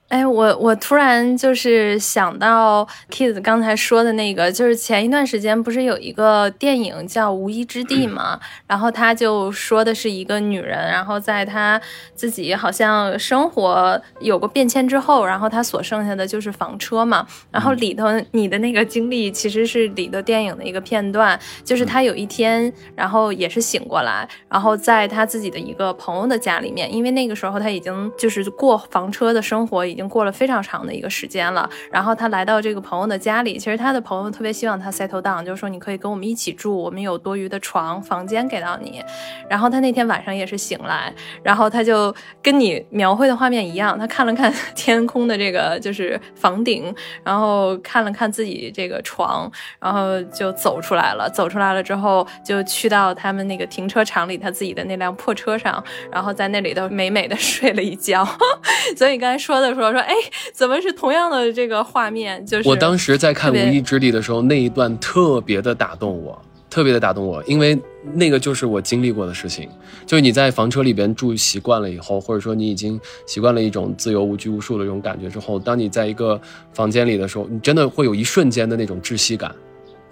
[0.08, 8.40] 哎，我我突然就是想到 Kids 刚才说的那个，就是前一段时间不是有一个电影叫《无依之地》嘛？
[8.66, 11.78] 然后他就说的是一个女人，然后在她
[12.14, 17.26] 自己好像生活有过变迁之后，然后她所剩下的就是房车嘛。
[17.50, 29.97] 然后里头你的那个经历其实是里头电影的一个片段，就是她有一天，然后也是醒过来，然后在她自己的一个朋友的家里面，因为那个时候她已经就是过房车的生活已。
[29.98, 31.68] 已经过了非常长的一个时间了。
[31.90, 39.02] 然后他来到这个朋友的家里，其实他的朋友特别希望他 settle down，就是说你可以跟我们一起住，我们有多余的床房间给到你。
[39.50, 46.94] 然后他那天晚上也是醒来，然后他就跟你描绘的画面一样，他看了看 天空的这个就是房顶，
[47.24, 51.28] 然后看了看自己这个床，然后就走出来了。
[51.28, 55.82] 走出来了之后，就去到他们那个停车场里他自己的那辆破车上，
[56.12, 58.24] 然后在那里头美美的 睡了一觉。
[58.96, 60.14] 所以你刚才说的说候说，哎，
[60.52, 62.44] 怎么是同样的这个画面？
[62.46, 67.78] 就是我当时在看《无意之地》的时候，那一段特别的打动我，特别的打动我，因为
[68.14, 69.68] 那个就是我经历过的事情。
[70.06, 76.40] 就是你在房车里边住习惯了以后，或者说你已经习惯了一种自由无拘无束的这种感觉之后，当你在一个
[76.72, 79.54] 房间里的时候，你真的会有一瞬间的那种窒息感。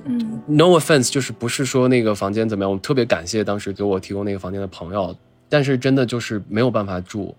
[0.05, 5.17] 嗯，No offense，就是不是说那个房间怎么样，我特别感谢当时给我提供那个房间的朋友，
[5.49, 7.35] 但是真的就是没有办法住，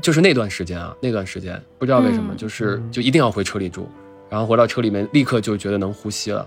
[0.00, 3.88] 就是那段时间啊，那段时间不知道为什么，嗯就是就一定要回车里住，
[4.28, 6.46] 然后回到车里面立刻就觉得能呼吸了。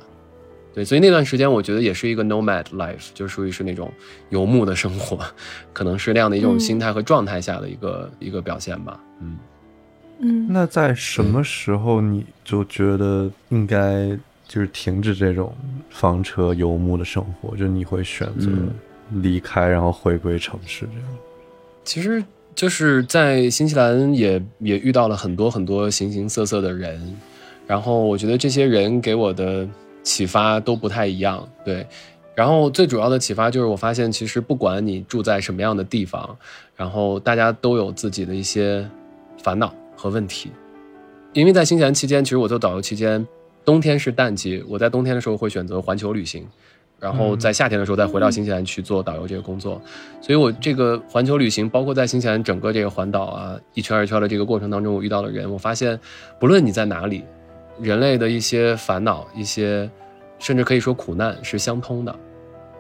[0.73, 3.91] 对，所以那段时间我觉得也是一个 nomad life，就属于是那种
[4.29, 5.19] 游牧的生活，
[5.71, 8.99] 可能是那样的一种嗯心态和状态下的一个、一个表现吧。
[9.21, 9.37] 嗯，
[10.19, 14.17] 嗯那在什么时候你就觉得应该
[14.47, 15.55] 就是停止这种
[15.91, 17.55] 房车游牧的生活？
[17.55, 21.07] 就你会选择嗯离开，然后回归城市这样？
[21.83, 22.23] 其实
[22.55, 27.15] 就是在新西兰也也遇到了很多很多形形色色的人，
[27.65, 29.67] 然后我觉得这些人给我的
[30.03, 31.85] 启发都不太一样，对。
[32.35, 36.35] 然后最主要的启发就是我发现，其实不管你住在什么样的地方，
[36.75, 38.89] 然后大家都有自己的一些
[39.41, 40.49] 烦恼和问题。
[41.33, 43.23] 因为在新西兰期间，其实我做导游期间，
[43.63, 46.47] 冬天是淡季，我在冬天的时候会选择环球旅行，
[47.03, 49.81] 然后在夏天的时候再回到新西兰去做导游这个工作。
[50.21, 55.99] 所以我这个环球旅行，包括在新西兰整个这个环岛啊一圈儿一圈儿的这个过程当中，我遇到的人，我发现，
[56.39, 57.25] 不论你在哪里，
[57.81, 59.89] 人类的一些烦恼、一些
[60.39, 62.15] 甚至可以说苦难是相通的。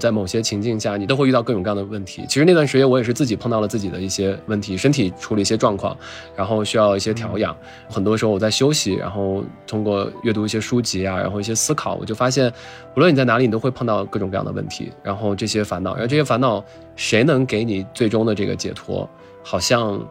[0.03, 2.25] 在某些情境下，你都会遇到各种各样的问题。
[2.27, 5.95] 其实那段时间我也是自己碰到了自己的一些问题，身体出了一些状况，
[6.35, 7.55] 然后需要一些调养。
[7.87, 12.51] 很多时候我在休息，然后通过阅读一些书籍啊，然后一些思考，我就发现，
[12.97, 16.61] 无论你在哪里，你都会碰到各种各样的问题，然后这些烦恼，然后这些烦恼，
[16.97, 19.09] 谁能给你最终的这个解脱？
[19.41, 20.05] 好像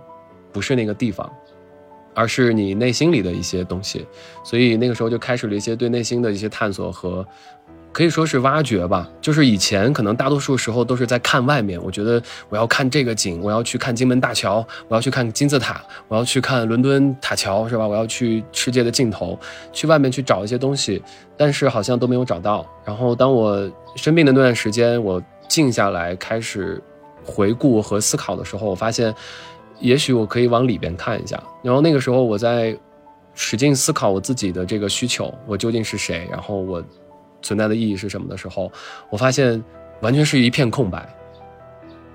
[0.52, 1.30] 不是那个地方，
[2.14, 4.06] 而是你内心里的一些东西。
[4.42, 7.26] 所以那个时候就开始了一些对内心的一些探索和。
[7.92, 17.86] 可以说是挖掘吧，就是以前可能大多数时候都是在看外面，我觉得我要看这个景，我要去看金门大桥，我要去看金字塔，我要去看伦敦塔桥，是吧？
[17.86, 19.38] 我要去世界的尽头，
[19.74, 21.02] 去外面去找一些东西，
[21.36, 22.66] 但是好像都没有找到。
[22.82, 26.82] 然后当我生病的那段时间，我静下来开始
[27.22, 29.14] 回顾和思考的时候，我发现，
[29.80, 31.38] 也许我可以往里边看一下。
[31.62, 32.74] 然后那个时候我在
[33.34, 36.82] 使劲思考我自己的这个需求，我究竟是谁，然后我。
[37.42, 38.70] 存在的意义是什么的时候，
[39.10, 39.62] 我发现
[40.00, 41.06] 完全是一片空白，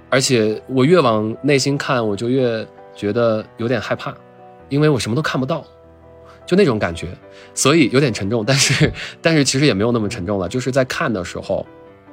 [0.09, 2.65] 而且我越往内心看，我就越
[2.95, 4.13] 觉得有点害怕，
[4.69, 5.63] 因为我什么都看不到，
[6.45, 7.07] 就那种感觉，
[7.53, 8.43] 所以有点沉重。
[8.45, 11.65] 但是， 但是其实也没有那么沉重了，就是在看的时候，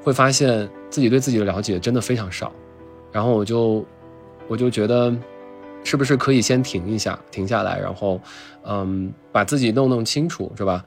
[0.02, 2.52] 会发现自己对自己的了解真的非常少，
[3.10, 3.84] 然后我就
[4.48, 5.14] 我就觉得，
[5.82, 8.20] 是不是可以先停一下，停下来，然后，
[8.64, 10.84] 嗯，把自己弄弄清楚，是吧？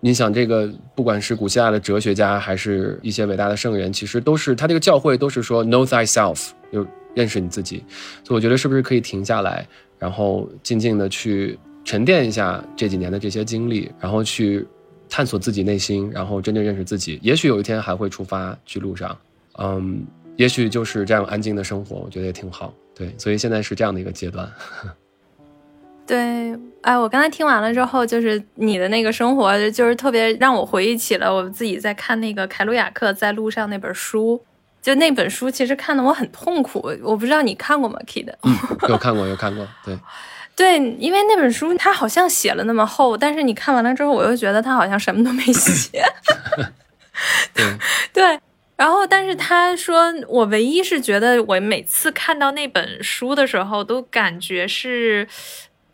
[0.00, 7.82] 你想，这个不管是古希腊的哲学家，还是一些伟大的圣人，其实都是他这个教会都是说 know thyself，就认识你自己。
[8.22, 9.66] 所以我觉得是不是可以停下来，
[9.98, 14.66] 然后静静的去沉淀一下这几年的这些经历，然后去
[15.08, 17.18] 探索自己内心，然后真正认识自己。
[17.22, 19.16] 也许有一天还会出发去路上，
[19.58, 20.04] 嗯，
[20.36, 22.72] 也许就是这样安静的生活，我觉得也挺好。
[22.94, 24.48] 对，所以现在是这样的一个阶段。
[26.06, 34.40] 对，哎，我刚才听完了之后，就是你的那个生活，就是特别让我回忆起了我自己在看那个凯鲁亚克在路上那本书。
[34.80, 36.78] 就那本书，其实看的我很痛苦。
[37.02, 38.32] 我不知道你看过吗，Kid？
[38.44, 38.56] 嗯，
[38.88, 39.66] 有看过，有看过。
[39.84, 39.98] 对，
[40.54, 46.04] 对，因为那本书它好像写了那么厚，但是你看完了之后，我又觉得它好像什么都没写。
[47.52, 47.64] 对
[48.14, 48.38] 对。
[48.76, 55.26] 然后，但是他说，我唯一是觉得，我每次看到那本书的时候，都感觉是。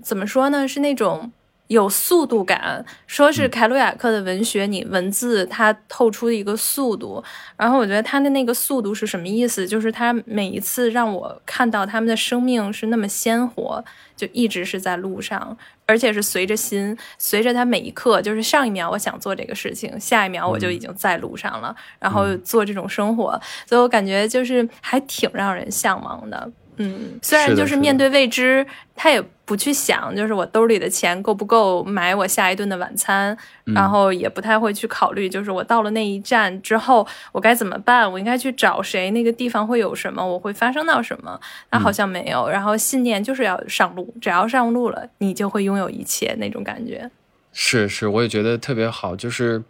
[0.03, 0.67] 怎么说呢？
[0.67, 1.31] 是那种
[1.69, 2.85] 有速度感。
[3.07, 7.23] 说是凯鲁亚克的文学，你文字它透出一个速度。
[7.57, 9.67] 然后我觉得他的那个速度是什么意思？
[9.67, 13.83] 就是他每一次让我看到他们的生命是那么鲜活，
[14.17, 18.21] 就一直是在路上，而且是随着心，随着他每一刻。
[18.21, 23.41] 就是上一秒我想做这个事情，下一秒我就已经在路上了，然后做这种生活。
[23.67, 26.51] 所以我感觉就是还挺让人向往的。
[26.77, 28.67] 嗯，虽然就是面对未知，
[28.97, 38.11] 他也不去想，就是我兜里的钱够不够买我下一顿的晚餐，嗯然后也不太会去考虑，就是我到了那一站之后，我该怎么办？
[38.11, 39.11] 我应该去找谁？
[39.11, 40.27] 那个地方会有什么？
[40.27, 41.39] 我会发生到什么？
[41.71, 42.49] 那好像没有。
[42.49, 47.11] 然后信念就是要上路，只要上路了，你就会拥有一切那种感觉。
[47.53, 49.63] 是是，我也觉得特别好，就是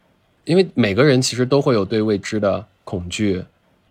[0.45, 3.45] 因为每个人其实都会有对未知的恐惧。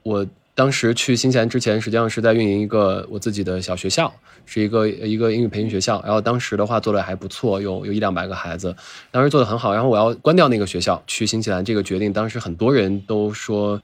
[0.04, 0.26] 我
[0.62, 4.14] 当时去新西兰之前，实际上是在运营一个我自己的小学校，
[4.46, 6.00] 是一个一个英语培训学校。
[6.04, 8.76] 然后当时的话做的还不错，有有一两百个孩子，
[9.10, 9.74] 当时做的很好。
[9.74, 13.82] 然后我要关掉那个学校，去新西兰这个决定，当时很多人都说，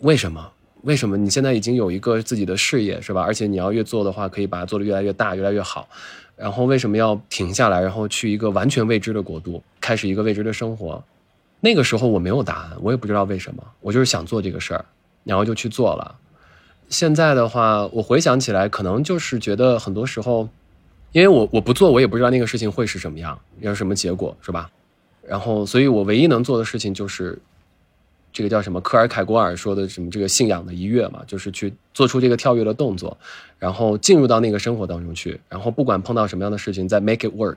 [0.00, 0.50] 为什么？
[0.84, 3.20] 为什么你现在已经有一个自己的事业是吧？
[3.20, 5.86] 而且你要越做的话，可以把它做得越来越大，越来越好。
[6.36, 11.04] 然后为什么要停下来，然后去一个完全未知的国度，开始一个未知的生活？
[11.60, 14.82] 那个时候我没有答案，我也不知道为什么，我就是想做这个事儿，
[15.24, 16.16] 然后就去做了。
[16.88, 20.48] 现在的话，我回想起来，可能就是觉得很多时候，
[21.12, 24.70] 因为我我不做，我也不知道那个事情会是什么样，要什么结果，是吧？
[25.26, 27.38] 然后，所以我唯一能做的事情就是，
[28.30, 28.80] 这个叫什么？
[28.82, 30.10] 科尔凯郭尔说的什么？
[30.10, 33.16] 这个信仰的一跃嘛，就是去做出这个跳跃的动作，
[33.58, 37.56] 然后进入到那个生活当中去，然后不管碰到什么样的事情，再 make it work，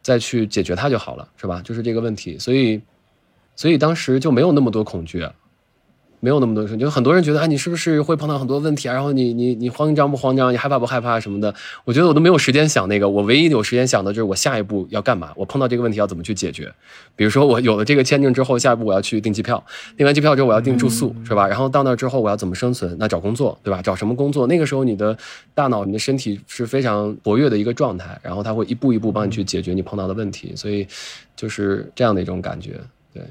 [0.00, 1.60] 再去解决它就好了，是吧？
[1.62, 2.80] 就是这个问题，所以，
[3.54, 5.28] 所以当时就没有那么多恐惧。
[6.20, 8.92] 没有那么多事，就很多人觉得，啊，你是不是会碰到很多问题啊？
[8.92, 10.52] 然后你你你慌张不慌张？
[10.52, 11.54] 你害怕不害怕什么的？
[11.84, 16.72] 我觉得我都没有时间想那个，我唯一有时间想的就是我下一步要干嘛，我碰到这个问题要怎么去解决。
[17.14, 19.64] 比如说我有了这个签证之后，下一步我要去订机票，
[19.96, 21.46] 订完机票之后我要订住宿，是吧？
[21.46, 22.96] 然后到那之后我要怎么生存？
[22.98, 23.80] 那找工作，对吧？
[23.80, 24.46] 找什么工作？
[24.46, 25.16] 那个时候你的
[25.54, 30.86] 大脑、你的身体是非常活跃的一个状态，然后它会一步一步帮你去解决你碰到的问题，所以
[31.36, 32.80] 就是这样的一种感觉，
[33.14, 33.22] 对。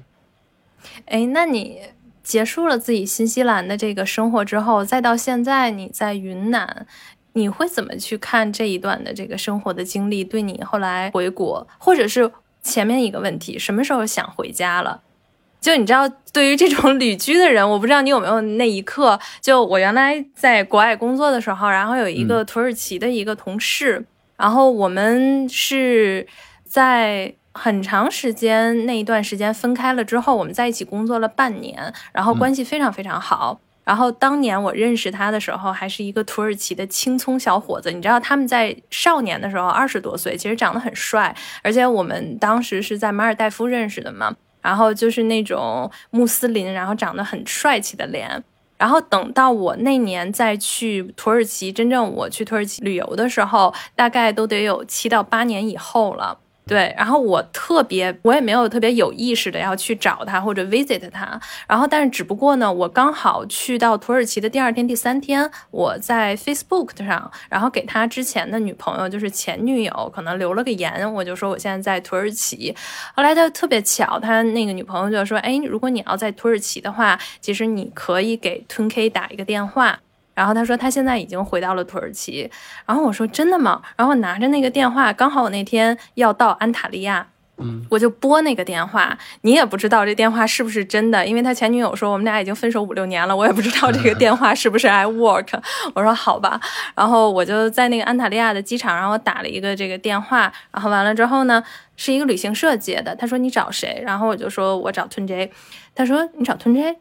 [1.05, 1.79] 哎，那你
[2.27, 6.85] 结束了自己新西兰的这个生活之后，再到现在你在云南，
[7.31, 10.25] 你会怎么去看这一段的这个生活的经历？
[10.25, 12.29] 对你后来回国，或者是
[12.61, 15.01] 前面一个问题，什么时候想回家了？
[15.61, 19.17] 就你知道，对于这种旅居的人，我不知道你有没有那一刻。
[19.39, 24.05] 就我原来在国外工作的时候，然后有一个土耳其的一个同事，
[24.35, 26.27] 然后我们是
[26.65, 33.59] 在很长时间那一段时间分开了之后，我们在一起工作了半年，然后关系非常非常好。
[33.83, 37.89] 然后当年我认识他的时候，还是一个土耳其的青葱小伙子。
[37.91, 41.33] 你知道他们在少年的时候二十多岁，其实长得很帅，
[41.63, 44.35] 而且我们当时是在马尔代夫认识的嘛。
[44.61, 48.43] 然后就是那种穆斯林，然后长得很帅气的脸。
[48.77, 56.37] 然后等到我那年再去土耳其，真正我去土耳其旅游的时候，大概都得有七到八年以后了。
[56.67, 72.75] 对，然后我特别，我也没有特别有意识的要去找他或者 visit 他，然后但是只不过呢，我刚好去到土耳其的第二天、第三天，我在 Facebook 上，然后给他之前的女朋友，就是前女友，可能留了个言，我就说我现在在土耳其。
[73.15, 79.99] 后来他特别巧，他那个女朋友就说，哎，如果你要在土耳其的话，其实你可以给 Tun K 打一个电话。
[80.37, 82.47] 然后他说他现在已经回到了土耳其，
[82.85, 83.81] 然后我说真的吗？
[83.95, 87.25] 然后拿着那个电话，刚好我那天要到安塔利亚，
[87.57, 95.59] 嗯，我就拨那个电话，你也不知道这电话是不是真的，因为他前女友说我们俩已经分手五六年了，我也不知道这个电话是不是 I work。
[95.95, 96.61] 我说好吧，
[96.93, 101.63] 然后我就在那个安塔利亚的机场，然后我打了一个这个电话，然后完了之后呢，
[101.95, 104.03] 是一个旅行社接的，他说你找谁？
[104.05, 105.51] 然后我就说我找吞 J，
[105.95, 106.97] 他说你找吞 J。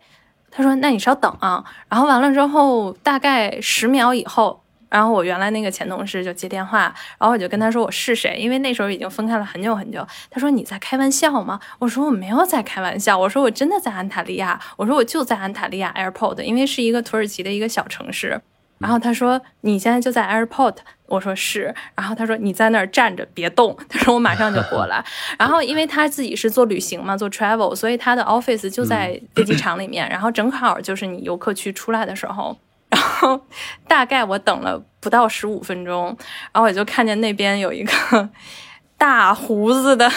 [0.51, 10.07] 他说：“那你稍等啊。”然后完了之后，大概十秒以后，然后我原来那个前同事就接电话，然后我就跟他说我是谁，因为那时候已经分开了很久很久。
[10.31, 18.41] 他说：“你在开玩笑吗？”我说：“我没有在开玩笑，我说我真的在安塔利亚，我说我就在安塔利亚 airport，因为是一个土耳其的一个小城市。”
[18.79, 20.77] 然后他说：“你现在就在 airport。”
[21.07, 21.75] 我说是。
[21.95, 25.05] 然后他说：“你在那儿站着，别动。”他说：“我马上就过来。
[25.39, 30.09] ”然后因为他自己是做旅行嘛，做 travel，所以他的 office 就在飞机场里面。
[30.09, 32.57] 然后正好就是你游客区出来的时候，
[32.91, 33.41] 然后
[33.89, 36.17] 大概我等了不到十五分钟，
[36.53, 38.29] 然后我就看见那边有一个。
[38.99, 40.11] 大胡子的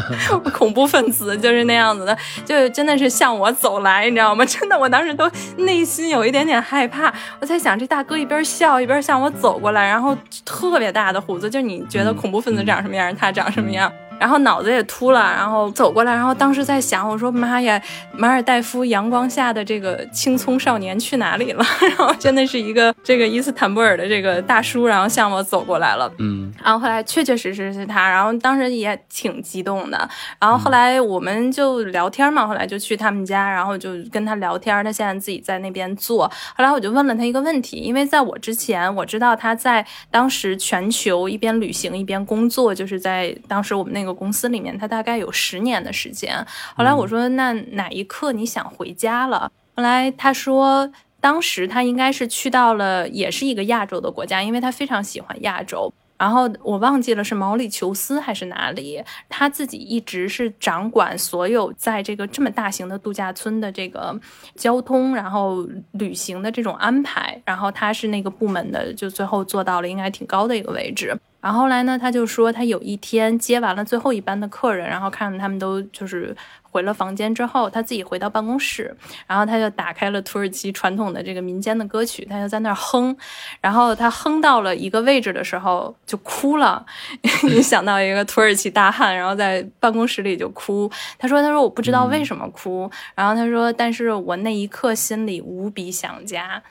[0.52, 4.44] 恐怖分子就是那样子的，就真的是向我走来，你知道吗？
[4.46, 7.12] 真的，我当时都内心有一点点害怕。
[7.40, 13.92] 我在想，这大哥一边笑一边向我走过来，然后特别大的胡子，就你觉得恐怖分子长什么样，他长什么样。
[14.22, 21.64] 然后脑子也秃了，然后走过来，然后当时在想，我说妈呀，马尔代夫阳光下的这个青葱少年去哪里了？
[21.82, 30.08] 然后真的是一个这个伊斯坦布尔的这个大叔，然后向我走过来了，嗯，然后后来确确实实是他，然后当时也挺激动的，
[30.38, 46.46] 然后后来我们就聊天嘛，后来就去他们家，然后就跟他聊天，他现在自己在那边做，后来我就问了他一个问题，因为在我之前我知道他在当时全球一边旅行一边工作，就是在当时我们那个公司里面，他大概有十年的时间。
[46.76, 49.50] 后来我说那哪一刻你想回家了？
[49.74, 50.92] 后来他说。
[51.22, 55.94] 当时他应该是去到了，也是一个亚洲的国家，因为他非常喜欢亚洲。
[56.22, 64.16] 然后我忘记了是毛里求斯还是哪里，他自己一直是掌管所有在这个这么大型的度假村的这个
[64.54, 67.42] 交通，然后旅行的这种安排。
[67.44, 71.12] 然后他是那个部门的，就最后做到了应该挺高的一个位置。
[71.40, 76.36] 然后来呢，他就说他有一天接完了最后一班的客人，然后看着他们都就是。
[76.72, 78.96] 回了房间之后，他自己回到办公室，
[79.26, 83.14] 然后他就打开了土耳其传统的这个民间的歌曲，他就在那儿哼，
[83.60, 86.84] 然后他哼到了一个位置的时候就哭了。
[87.44, 90.90] 你想到一个土耳其大汉，然后在办公室里就哭。
[91.18, 96.62] 他说：“他说我不知道为什么哭。”然后他说：“但是我那一刻心里无比想家。”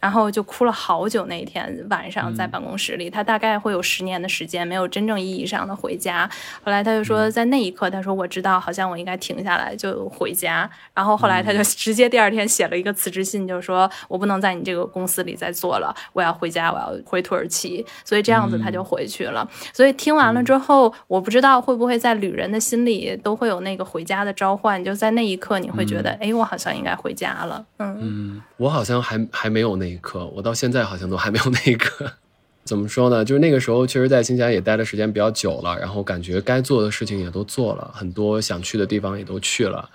[0.00, 1.26] 然后就哭了好久。
[1.26, 6.28] 那一天晚上在办公室里，他大概会有十年的时间没有真正意义上的回家。
[6.62, 10.70] 后来他就说，在那一刻，他说我知道，好像我应该停下来就回家。
[10.94, 17.84] 然后后来他就直接第二天写了一个辞职信，就说我不能在你这个公司里再做了，我要回家，我要回土耳其。
[18.04, 19.48] 所以这样子他就回去了。
[19.72, 27.64] 所以听完了之后，我不知道会不会在旅人的心里都会有那个回家的召唤，就在那一刻你会觉得，哎，我好像应该回家了。
[27.78, 29.85] 嗯嗯，我好像还还没有那。
[29.86, 32.10] 那一刻，我到现在好像都还没有那一刻。
[32.66, 33.24] 怎么说呢？
[33.24, 39.88] 就是那个时候，确实在新疆也待的时间比较久了，然后感觉该做的事情也都做了，很多想去的地方也都去了。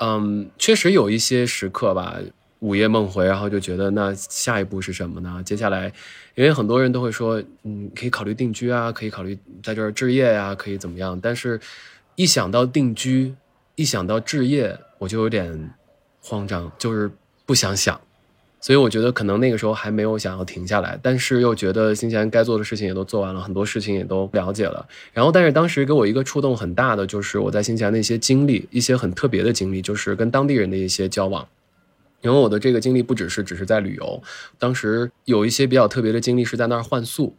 [0.00, 2.18] 嗯，确实有一些时刻吧，
[2.58, 5.42] 午夜梦回，然后就觉得那下一步是什么呢？
[5.42, 5.90] 接下来，
[6.34, 11.18] 因为很多人都会说，嗯，可以考虑定居啊，可以考虑在这儿置业呀，可以怎么样？
[11.18, 11.58] 但是，
[12.14, 13.34] 一想到定居，
[13.74, 15.70] 一想到置业，我就有点
[16.20, 17.10] 慌张，就是
[17.46, 17.98] 不想想。
[18.66, 24.84] 所以我觉得可能那个时候还没有想要停下来，但是又觉得新西兰该做的事情也都做完了，很多事情也都了解了。
[25.12, 31.46] 然后，但是当时给我一个触动很大的，就是我在新西兰的一些经历，一些很特别的经历，就是跟当地人的一些交往。
[32.22, 34.20] 因为我的这个经历不只是只是在旅游，
[34.58, 37.36] 当时有一些比较特别的经历是在那儿换宿。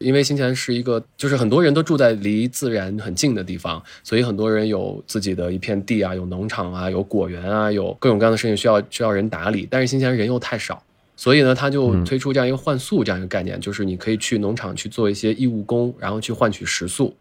[0.00, 9.68] 因为新西兰是一个，就是很多人都住在离自然很近的地方，所以很多人有自己的一片地啊，有农场啊，有果园啊，有各种各样的事情需要需要人打理。
[9.70, 10.82] 但是新西兰人又太少，
[11.16, 17.14] 所以呢，他就推出这样一个换宿这样一个概念，就是你可以去农场去做一些义务工，然后去换取食宿。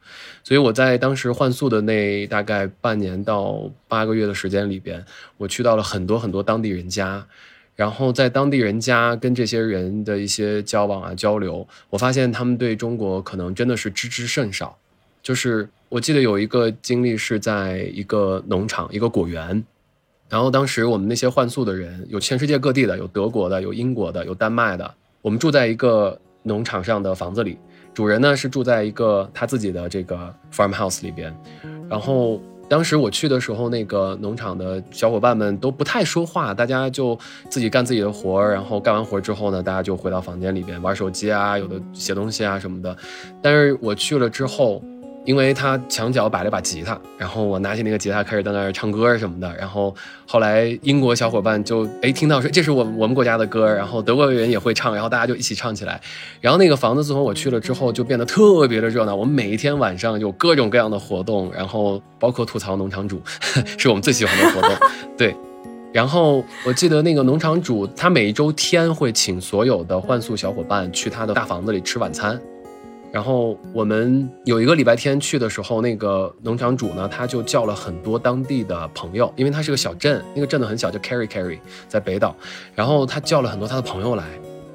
[0.46, 5.04] 所以我在当时换宿的那大概半年到八个月的时间里边，
[5.36, 7.28] 我去到了很多很多当地人家。
[7.80, 14.78] 然后在当地人家跟这些人的一些交往啊交流，我发现他们对中国可能真的是知之甚少。
[15.24, 19.64] 就是我记得有一个经历是在一个农场一个果园，
[20.28, 24.94] 然后当时我们那些换宿的人有全世界各地的，有德国的，有英国的，有丹麦的。
[25.22, 27.58] 我们住在一个农场上的房子里，
[27.94, 31.34] 主人呢是住在一个他自己的这个 farmhouse 里边，
[31.90, 32.42] 然后。
[32.70, 37.18] 当时我去的时候，那个农场的小伙伴们都不太说话，大家就
[37.50, 42.96] 自己干自己的活儿，然后干完活儿之后呢，大家就回到房间里边玩手机啊，有的写东西啊什么的。
[43.42, 44.82] 但是我去了之后。
[45.26, 49.94] 因为他墙角摆了把吉他，然后我拿起那个吉他开始在那儿唱歌什么的，然后
[50.26, 56.02] 后来英国小伙伴就哎听到说这是我我们国家的歌，然后德国人也会唱，然后大家就一起唱起来，
[56.42, 63.22] 然后那个房子自从我去了之后就变得特别的热闹，我们每一天晚上有各种各样的活动，然后包括吐槽农场主
[63.78, 64.72] 是我们最喜欢的活动，
[65.16, 65.36] 对，
[65.94, 72.40] 然后我记得那个农场主他每一周天会请所有的换宿小伙伴去他的大房子里吃晚餐。
[73.12, 82.36] 然后我们有一个礼拜天去的时候，那个农场主呢，他就叫了很多当地的朋友，因为他是个小镇，那个镇子很小，叫 Carry Carry，在北岛。
[82.76, 84.24] 然后他叫了很多他的朋友来，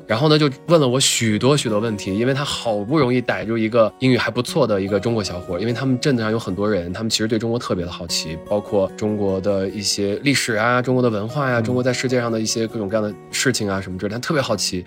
[0.06, 14.84] 然后呢就问了我许多许多问题，因为他好不容易逮住一个英语还不错的一个中国小伙，因为他们镇子上有很多人，他们其实对中国特别的好奇，包括中国的一些历史啊、中国的文化呀、中国在世界上的一些各种各样的事情啊什么之类，他特别好奇，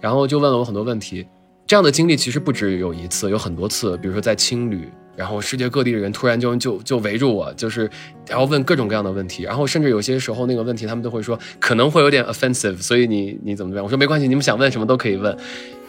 [0.00, 1.24] 然后就问了我很多问题。
[1.68, 3.94] 这样的经历其实不止有一次，有很多次。
[3.98, 7.88] 比如说在青旅，然后世界各地的人突然就就就围住我，就是
[8.26, 13.84] 然后问各种各样的问题，然后甚至有些时候那个问题他们都会说可能会有点 offensive，所以你你怎么怎么样？
[13.84, 15.36] 我说没关系，你们想问什么都可以问。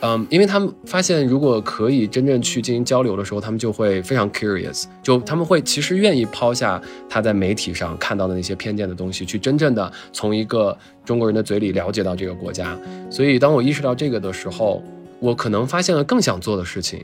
[0.02, 12.78] 嗯，因为他们发现，如果可以真正去进行交流的时候，他们就会非常 curious，就他们会其实愿意抛下他在媒体上看到的那些偏见的东西，去真正的从一个中国人的嘴里了解到这个国家。
[13.10, 14.84] 所以，当我意识到这个的时候，
[15.20, 17.04] 我可能发现了更想做的事情，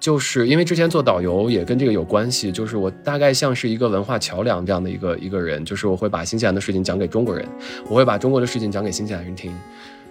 [0.00, 7.48] 就是因为之前做导游也跟这个有关系，就是我大概像是一个文化桥梁这样的一个一个人，就是我会把新西兰的事情讲给中国人，
[7.88, 9.52] 我会把中国的事情讲给新西兰人听。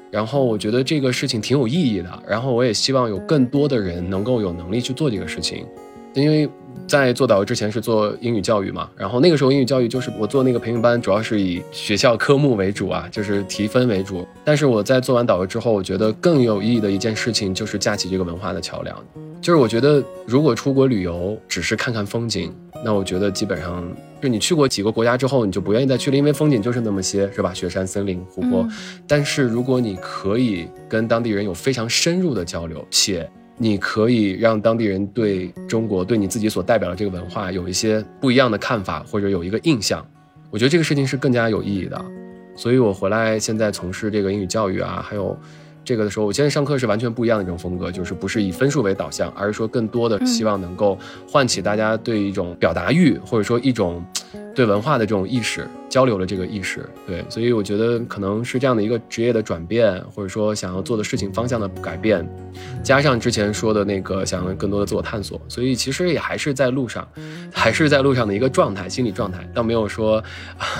[0.10, 5.66] 然后我觉得这个事情挺有意义的，然后我也希望有更多的人能够有能力去做这个事情，
[6.14, 6.49] 因为
[6.88, 14.28] 在做导游之前是做英语教育嘛，然后那个时候英语教育就是我做那个培训班主要是以学校科目为主啊，就是提分为主。
[14.44, 18.96] 但是我在做完导游之后，我觉得更有意义的一件事情就是架起这个文化的桥梁，
[19.42, 22.54] 就是我觉得如果出国旅游只是看看风景，
[22.84, 23.84] 那我觉得基本上。
[24.22, 27.52] 就你去过几个国家之后，你就不愿意再去了，因为风景就是那么些，是吧？
[27.56, 28.68] 雪山、森林、湖泊。
[29.08, 33.28] 但是如果你可以跟当地人有非常深入的交流，且
[33.62, 40.03] 你可以让当地人对中国、对你自己所代表的这个文化有一些不一样的看法，或者有一个印象，
[40.49, 42.03] 我觉得这个事情是更加有意义的。
[42.55, 45.38] 所以我回来现在从事这个英语教育啊，还有。
[45.84, 50.98] 这个的时候，我现在上课是完全不一样的一种风格，就是不是以分数为导向，而是说更多的希望能够
[51.30, 54.04] 唤起大家对一种表达欲，或者说一种。
[54.54, 62.28] 对文化的这种意识交流的这个意识，对，所以我觉得可能是这样的一个职业的转变，或者说想要做的事情方向的改变，
[62.84, 67.08] 加上之前说的那个想要更多的自我探索，所以其实也还是在路上，
[67.54, 70.22] 还是在路上的一个状态，心理状态，倒没有说，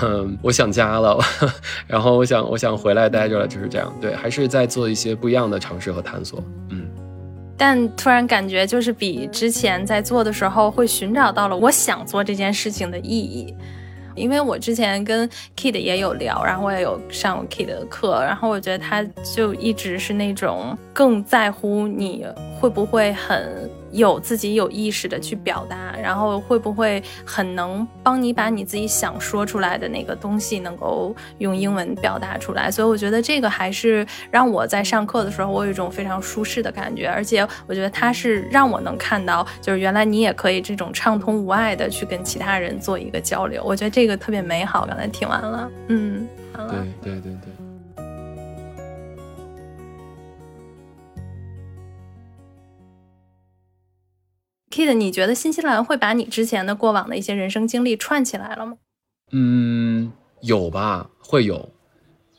[0.02, 1.18] 嗯，我想家了，
[1.88, 6.88] 然后我想我想回来待着了，就是这样，对，还是在做一些不一样的尝试和探索，嗯。
[7.56, 13.54] 但突然感觉就是比之前在做的时候会寻找到了我想做这件事情的意义，
[14.14, 19.02] 因为我之前跟 Kid 也有聊，然后我也有上 Kid 的课，然后我觉得他
[19.34, 22.26] 就一直是那种更在乎你
[22.60, 23.70] 会不会很。
[23.92, 32.70] 有自己有意识的去表达，然后会不会很能帮你把你自己想说出来的那个东西能够用英文表达出来？
[32.70, 43.62] 所以我觉得这个还是让我在上课的时候我有一种非常舒适的感觉，而且我觉得它是让我能看到，就是原来你也可以这种畅通无碍的去跟其他人做一个交流。
[43.64, 44.86] 我觉得这个特别美好。
[44.92, 47.61] 刚才听完了，嗯，对对对对。
[54.72, 58.78] Kid，你觉得新西兰会把你之前的过往的一些人生经历串起来了吗？
[59.30, 60.10] 嗯，
[60.40, 61.70] 有吧，会有，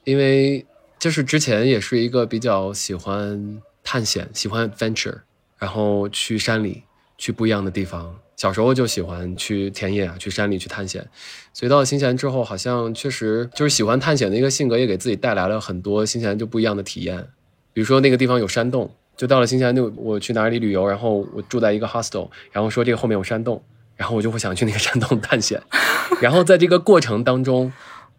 [0.04, 0.66] 因为
[0.98, 5.20] 就是之前也是一个比较喜欢探险、喜欢 adventure，
[5.60, 6.82] 然后去山里、
[7.20, 8.16] 去不一样的地方。
[8.36, 11.08] 小时候就喜欢去田野啊，去山里去探险，
[11.54, 17.28] 所以到了新西兰之后，好像确实就是喜欢探险的一个性格，也给自己带来了很多新西兰就不一样的体验。
[17.74, 18.92] 比如说那个地方有山洞。
[19.16, 23.64] 就到了新西兰，就我去哪里旅游，然后我住在一个 hostel，然后说这个后面有山洞，
[23.96, 25.62] 然后我就会想去那个山洞探险。
[26.22, 27.72] 然后在这个过程当中，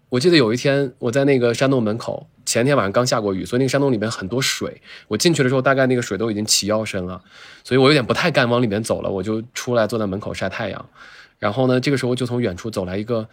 [0.09, 4.81] 我记得有一天我在那个山洞门口，前天晚上刚下过雨，所以那个山洞里面很多水。
[5.09, 7.21] 我进去的时候，大概那个水都已经齐腰深了，
[7.65, 10.89] 所以我有点不太敢往里面走了，我就出来坐在门口晒太阳。
[11.41, 13.29] 然后呢，这个时候就从远处走来一个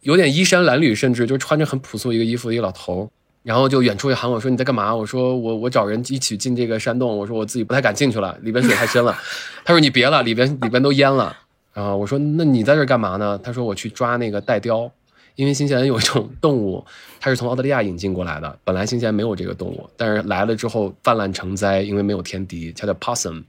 [0.00, 3.10] 有点衣衫褴褛，甚至就穿着很朴素一个衣服的一个老头。
[3.46, 4.92] 然后就远处就喊我说你在干嘛？
[4.92, 7.16] 我说我我找人一起进这个山洞。
[7.16, 9.16] 我说我自己不太敢进去了，里边水太深了。
[9.64, 11.36] 他说你别了，里边里边都淹了。
[11.72, 13.38] 啊，我说那你在这干嘛呢？
[13.38, 14.90] 他说我去抓那个带雕，
[15.36, 16.84] 因为新西兰有一种动物，
[17.20, 18.58] 它是从澳大利亚引进过来的。
[18.64, 23.44] 本来新西兰没有这个动物，但是来了之后泛滥成灾，因为没有天敌，它叫 possum，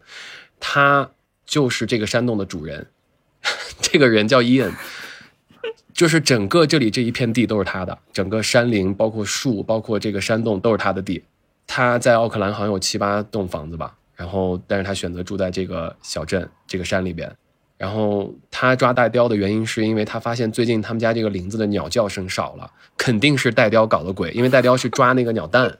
[0.59, 1.09] 它
[1.47, 2.85] 就是这个山洞的主人。
[3.81, 4.71] 这个人叫伊恩。
[5.97, 11.23] 就是整个这里这一片地都是他的，整个山林包括树，包括这个山洞都是他的地。
[11.65, 17.35] 他在奥克兰好像有七八栋房子吧，然后但是他选择住在这个小镇这个山里边。
[17.79, 25.79] 然后他抓带雕的原因是因为他发现最近他们家这个林子的鸟叫声少了，肯定是带雕搞的鬼，因为带雕是抓那个鸟蛋，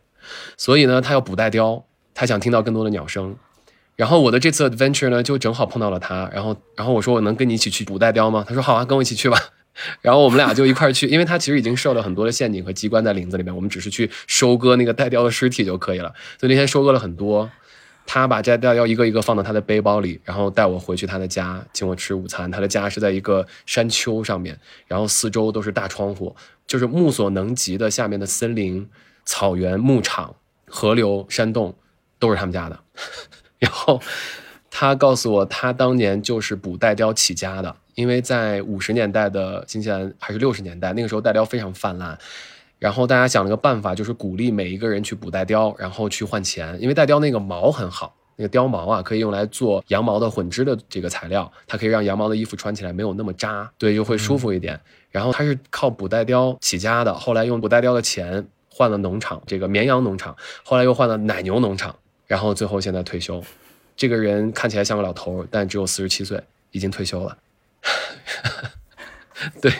[0.57, 1.83] 所以呢他要捕带雕，
[2.15, 3.35] 他想听到更多的鸟声。
[3.95, 8.43] 然后我的这次 adventure 呢就正好碰到了他，然后然后我说我能跟你一起去捕带雕吗？
[8.47, 9.37] 他说好啊，跟我一起去吧。
[10.01, 16.13] 然后我们俩就一块儿去，因为他其实已经设了很多的陷阱和机关在林子里面，我们只是去收割那个带雕的尸体就可以了。
[16.39, 17.49] 所以那天收割了很多，
[18.05, 22.49] 他把这带雕一个一个放到他的背包里，然后带我回去他的家，请我吃午餐。
[22.49, 28.89] 他的家是在一个山丘上面，然后四周都是大窗户，就是目所能及的下面的森林、
[29.25, 31.75] 草原、牧场、河流、山洞，
[32.17, 32.79] 都是他们家的。
[33.59, 34.01] 然后。
[34.79, 42.15] 他告诉我，他当年就是捕带雕起家的，因为在五十年代的新西兰还是六十年代，那个时候带雕非常泛滥。
[42.77, 54.79] 然后大家想了个办法，就是鼓励每一个人去捕带貂，然后去换钱，因为带貂那个毛很好，那个貂毛啊可以用来做羊毛的混织的这个材料，它可以让羊毛的衣服穿起来没有那么扎，对，就会舒服一点。
[55.09, 61.95] 然后他是靠捕带貂起家的，后来用捕带貂的钱换了农场，这个绵羊农场，后来又换了奶牛农场，
[62.27, 63.43] 然后最后现在退休。
[63.97, 66.41] 这个人看起来像个老头，但只有四十七岁，
[66.71, 67.37] 已经退休了。
[69.61, 69.73] 对。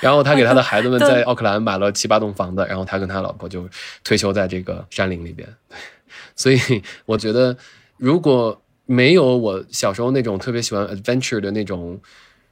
[0.00, 3.68] 然后他给他的孩子们在奥克兰买了七八栋房子，然后他跟他老婆就
[4.02, 5.46] 退休在这个山林里边。
[6.34, 6.58] 所以
[7.04, 7.54] 我觉得，
[7.98, 12.00] 如果没有我小时候那种特别喜欢 adventure 的那种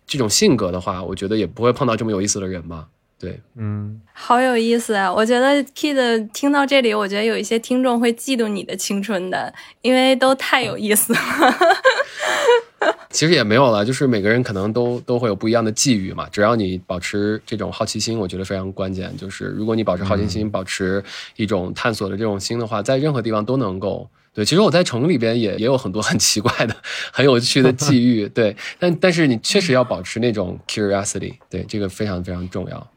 [0.07, 2.89] 这种性格的话，我觉得也不会碰到这么有意思的人吧。
[3.23, 5.13] 对，嗯，好有意思啊！
[5.13, 11.21] 我觉得 Kid 听到这里，我觉得有一些听众会嫉妒你的青春的，因为都太有意思了。
[13.11, 16.29] 其实也没有了，就是每个人可能都都会有不一样的际遇嘛。
[16.33, 19.17] 只要你保持这种好奇心，我觉得非常关键。
[19.17, 21.01] 就是如果你保持好奇心，保持
[21.37, 24.45] 一种探索的这种心的话，在任何地方都能够对。
[24.45, 26.75] 其实我在城里边也也有很多很奇怪的、
[27.13, 28.57] 很有趣的际遇，对。
[28.81, 32.91] 但但是你确实要保持那种 curiosity，对这个非常非常重要。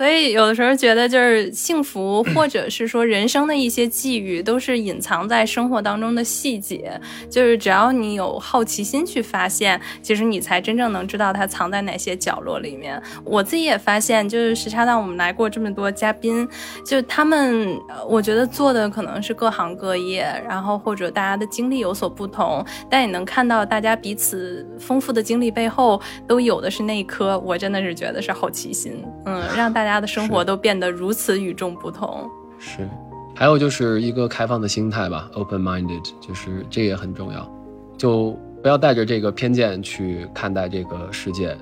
[0.00, 6.98] 所以有的时候觉得，就是幸福，或者是说人生的一些际遇，都是隐藏在生活当中的细节。
[7.28, 12.98] 就是只要你有好奇心去发现，其实你才真正能知道它藏在哪些角落里面。
[13.26, 16.48] 我自己也发现，就是时差档我们来过这么多嘉宾，
[16.82, 17.78] 就他们，
[18.08, 29.89] 我觉得做的可能是各行各业，然后或者大家的经历有所不同，但也能看到大家彼此丰富的经历背后，都有的是那一颗，我真的是觉得是好奇心，嗯，让大家。
[29.90, 32.30] 大家的生活都变得如此与众不同，
[32.60, 32.88] 是，
[33.34, 37.52] 还有就是一个开放的心态吧，open-minded，就是这也很重要，
[37.98, 41.58] 就不要带着这个偏见去看待这个世界，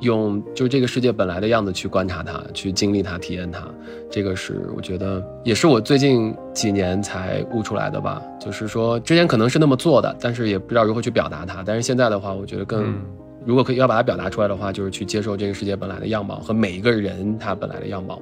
[0.00, 3.62] 用就这个世界本来的样子去观察它，去经历它，体验它，
[4.10, 13.00] 这个是我觉得也是我最近几年才悟出来的吧，就是说之前可能是那么做的，但是也不知道如何去表达它，但是现在的话，我觉得更。
[13.44, 18.20] 如果可以要把它表达出来的话，就是去接受这个世界本来的样貌和每一个人他本来的样貌。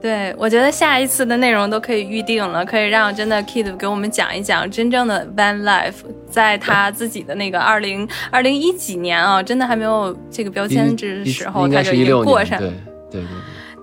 [0.00, 5.94] 对，我觉得下一次的内容都可以预定了，可以让真的 Kid 给我们讲一讲真正的 Van Life，
[6.28, 12.58] 在他自己的那个二零二零一几年啊，真的还没有这个标签之时候，他就已经过上。
[12.58, 12.68] 对
[13.10, 13.22] 对对。
[13.22, 13.22] 对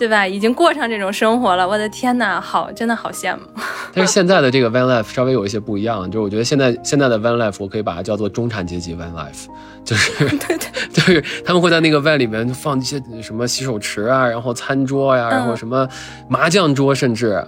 [0.08, 0.28] 吧？
[0.28, 3.42] 已经过上这种生活了，我的天哪，好，真的好羡慕。
[3.94, 9.48] 但是现在的这个 van life 稍微有一些不一样，就是我觉得现在现在的 van life 我可以把它叫做中产阶级 van life，
[9.84, 15.88] 就是对 对， 就是他们会在那个 van 里面放一些什么洗手池啊，然后餐桌呀，然后什么
[16.30, 17.44] 麻将桌，甚至，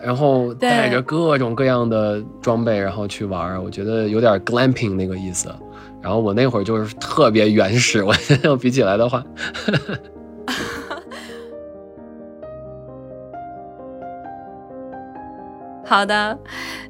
[0.00, 3.62] 然后带着各种各样的装备，然后去玩。
[3.62, 5.48] 我觉得有点 glamping 那个意思。
[6.02, 9.24] 然后我那会儿就是特别原始，我现在比起来的话。
[15.94, 16.36] 好的，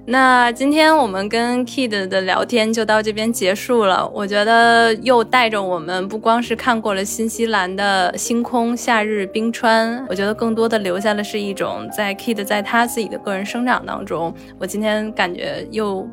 [0.06, 4.10] 那今天我们跟 Kid 的聊天就到这边结束了。
[4.14, 16.08] 我觉得又带着我们不光是看过了新西兰的星空、夏日、冰川，我觉得更多的留下的是一种在 Kid 在他自己的个人生长当中，我今天感觉又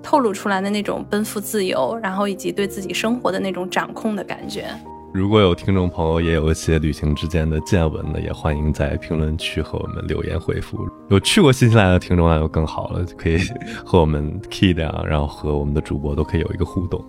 [0.00, 4.66] 透露出来的那种奔赴自由，然后以及对自己生活的那种掌控的感觉。
[5.16, 10.86] 如果有听众朋友也有一些旅行之间的见闻呢，也欢迎在评论区和我们留言回复。
[11.08, 13.38] 有去过新西兰的听众那就更好了，可以
[13.82, 17.02] 和我们 Kid 啊，然后和我们的主播都可以有一个互动。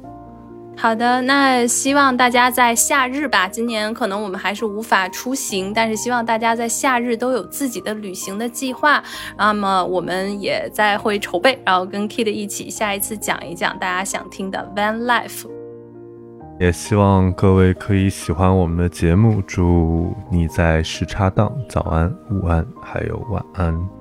[0.78, 9.04] 好的，那希望大家在夏日吧，今年可能我们还是无法出行，但是希望大家在夏日都有自己的旅行的计划。
[9.38, 15.46] 那么我们也在会筹备，然后跟 Kid 一起下一次讲一讲大家想听的 Van Life。
[16.60, 19.42] 也希望各位可以喜欢我们的节目。
[19.46, 23.97] 祝你在时差档早安、午安，还有晚安。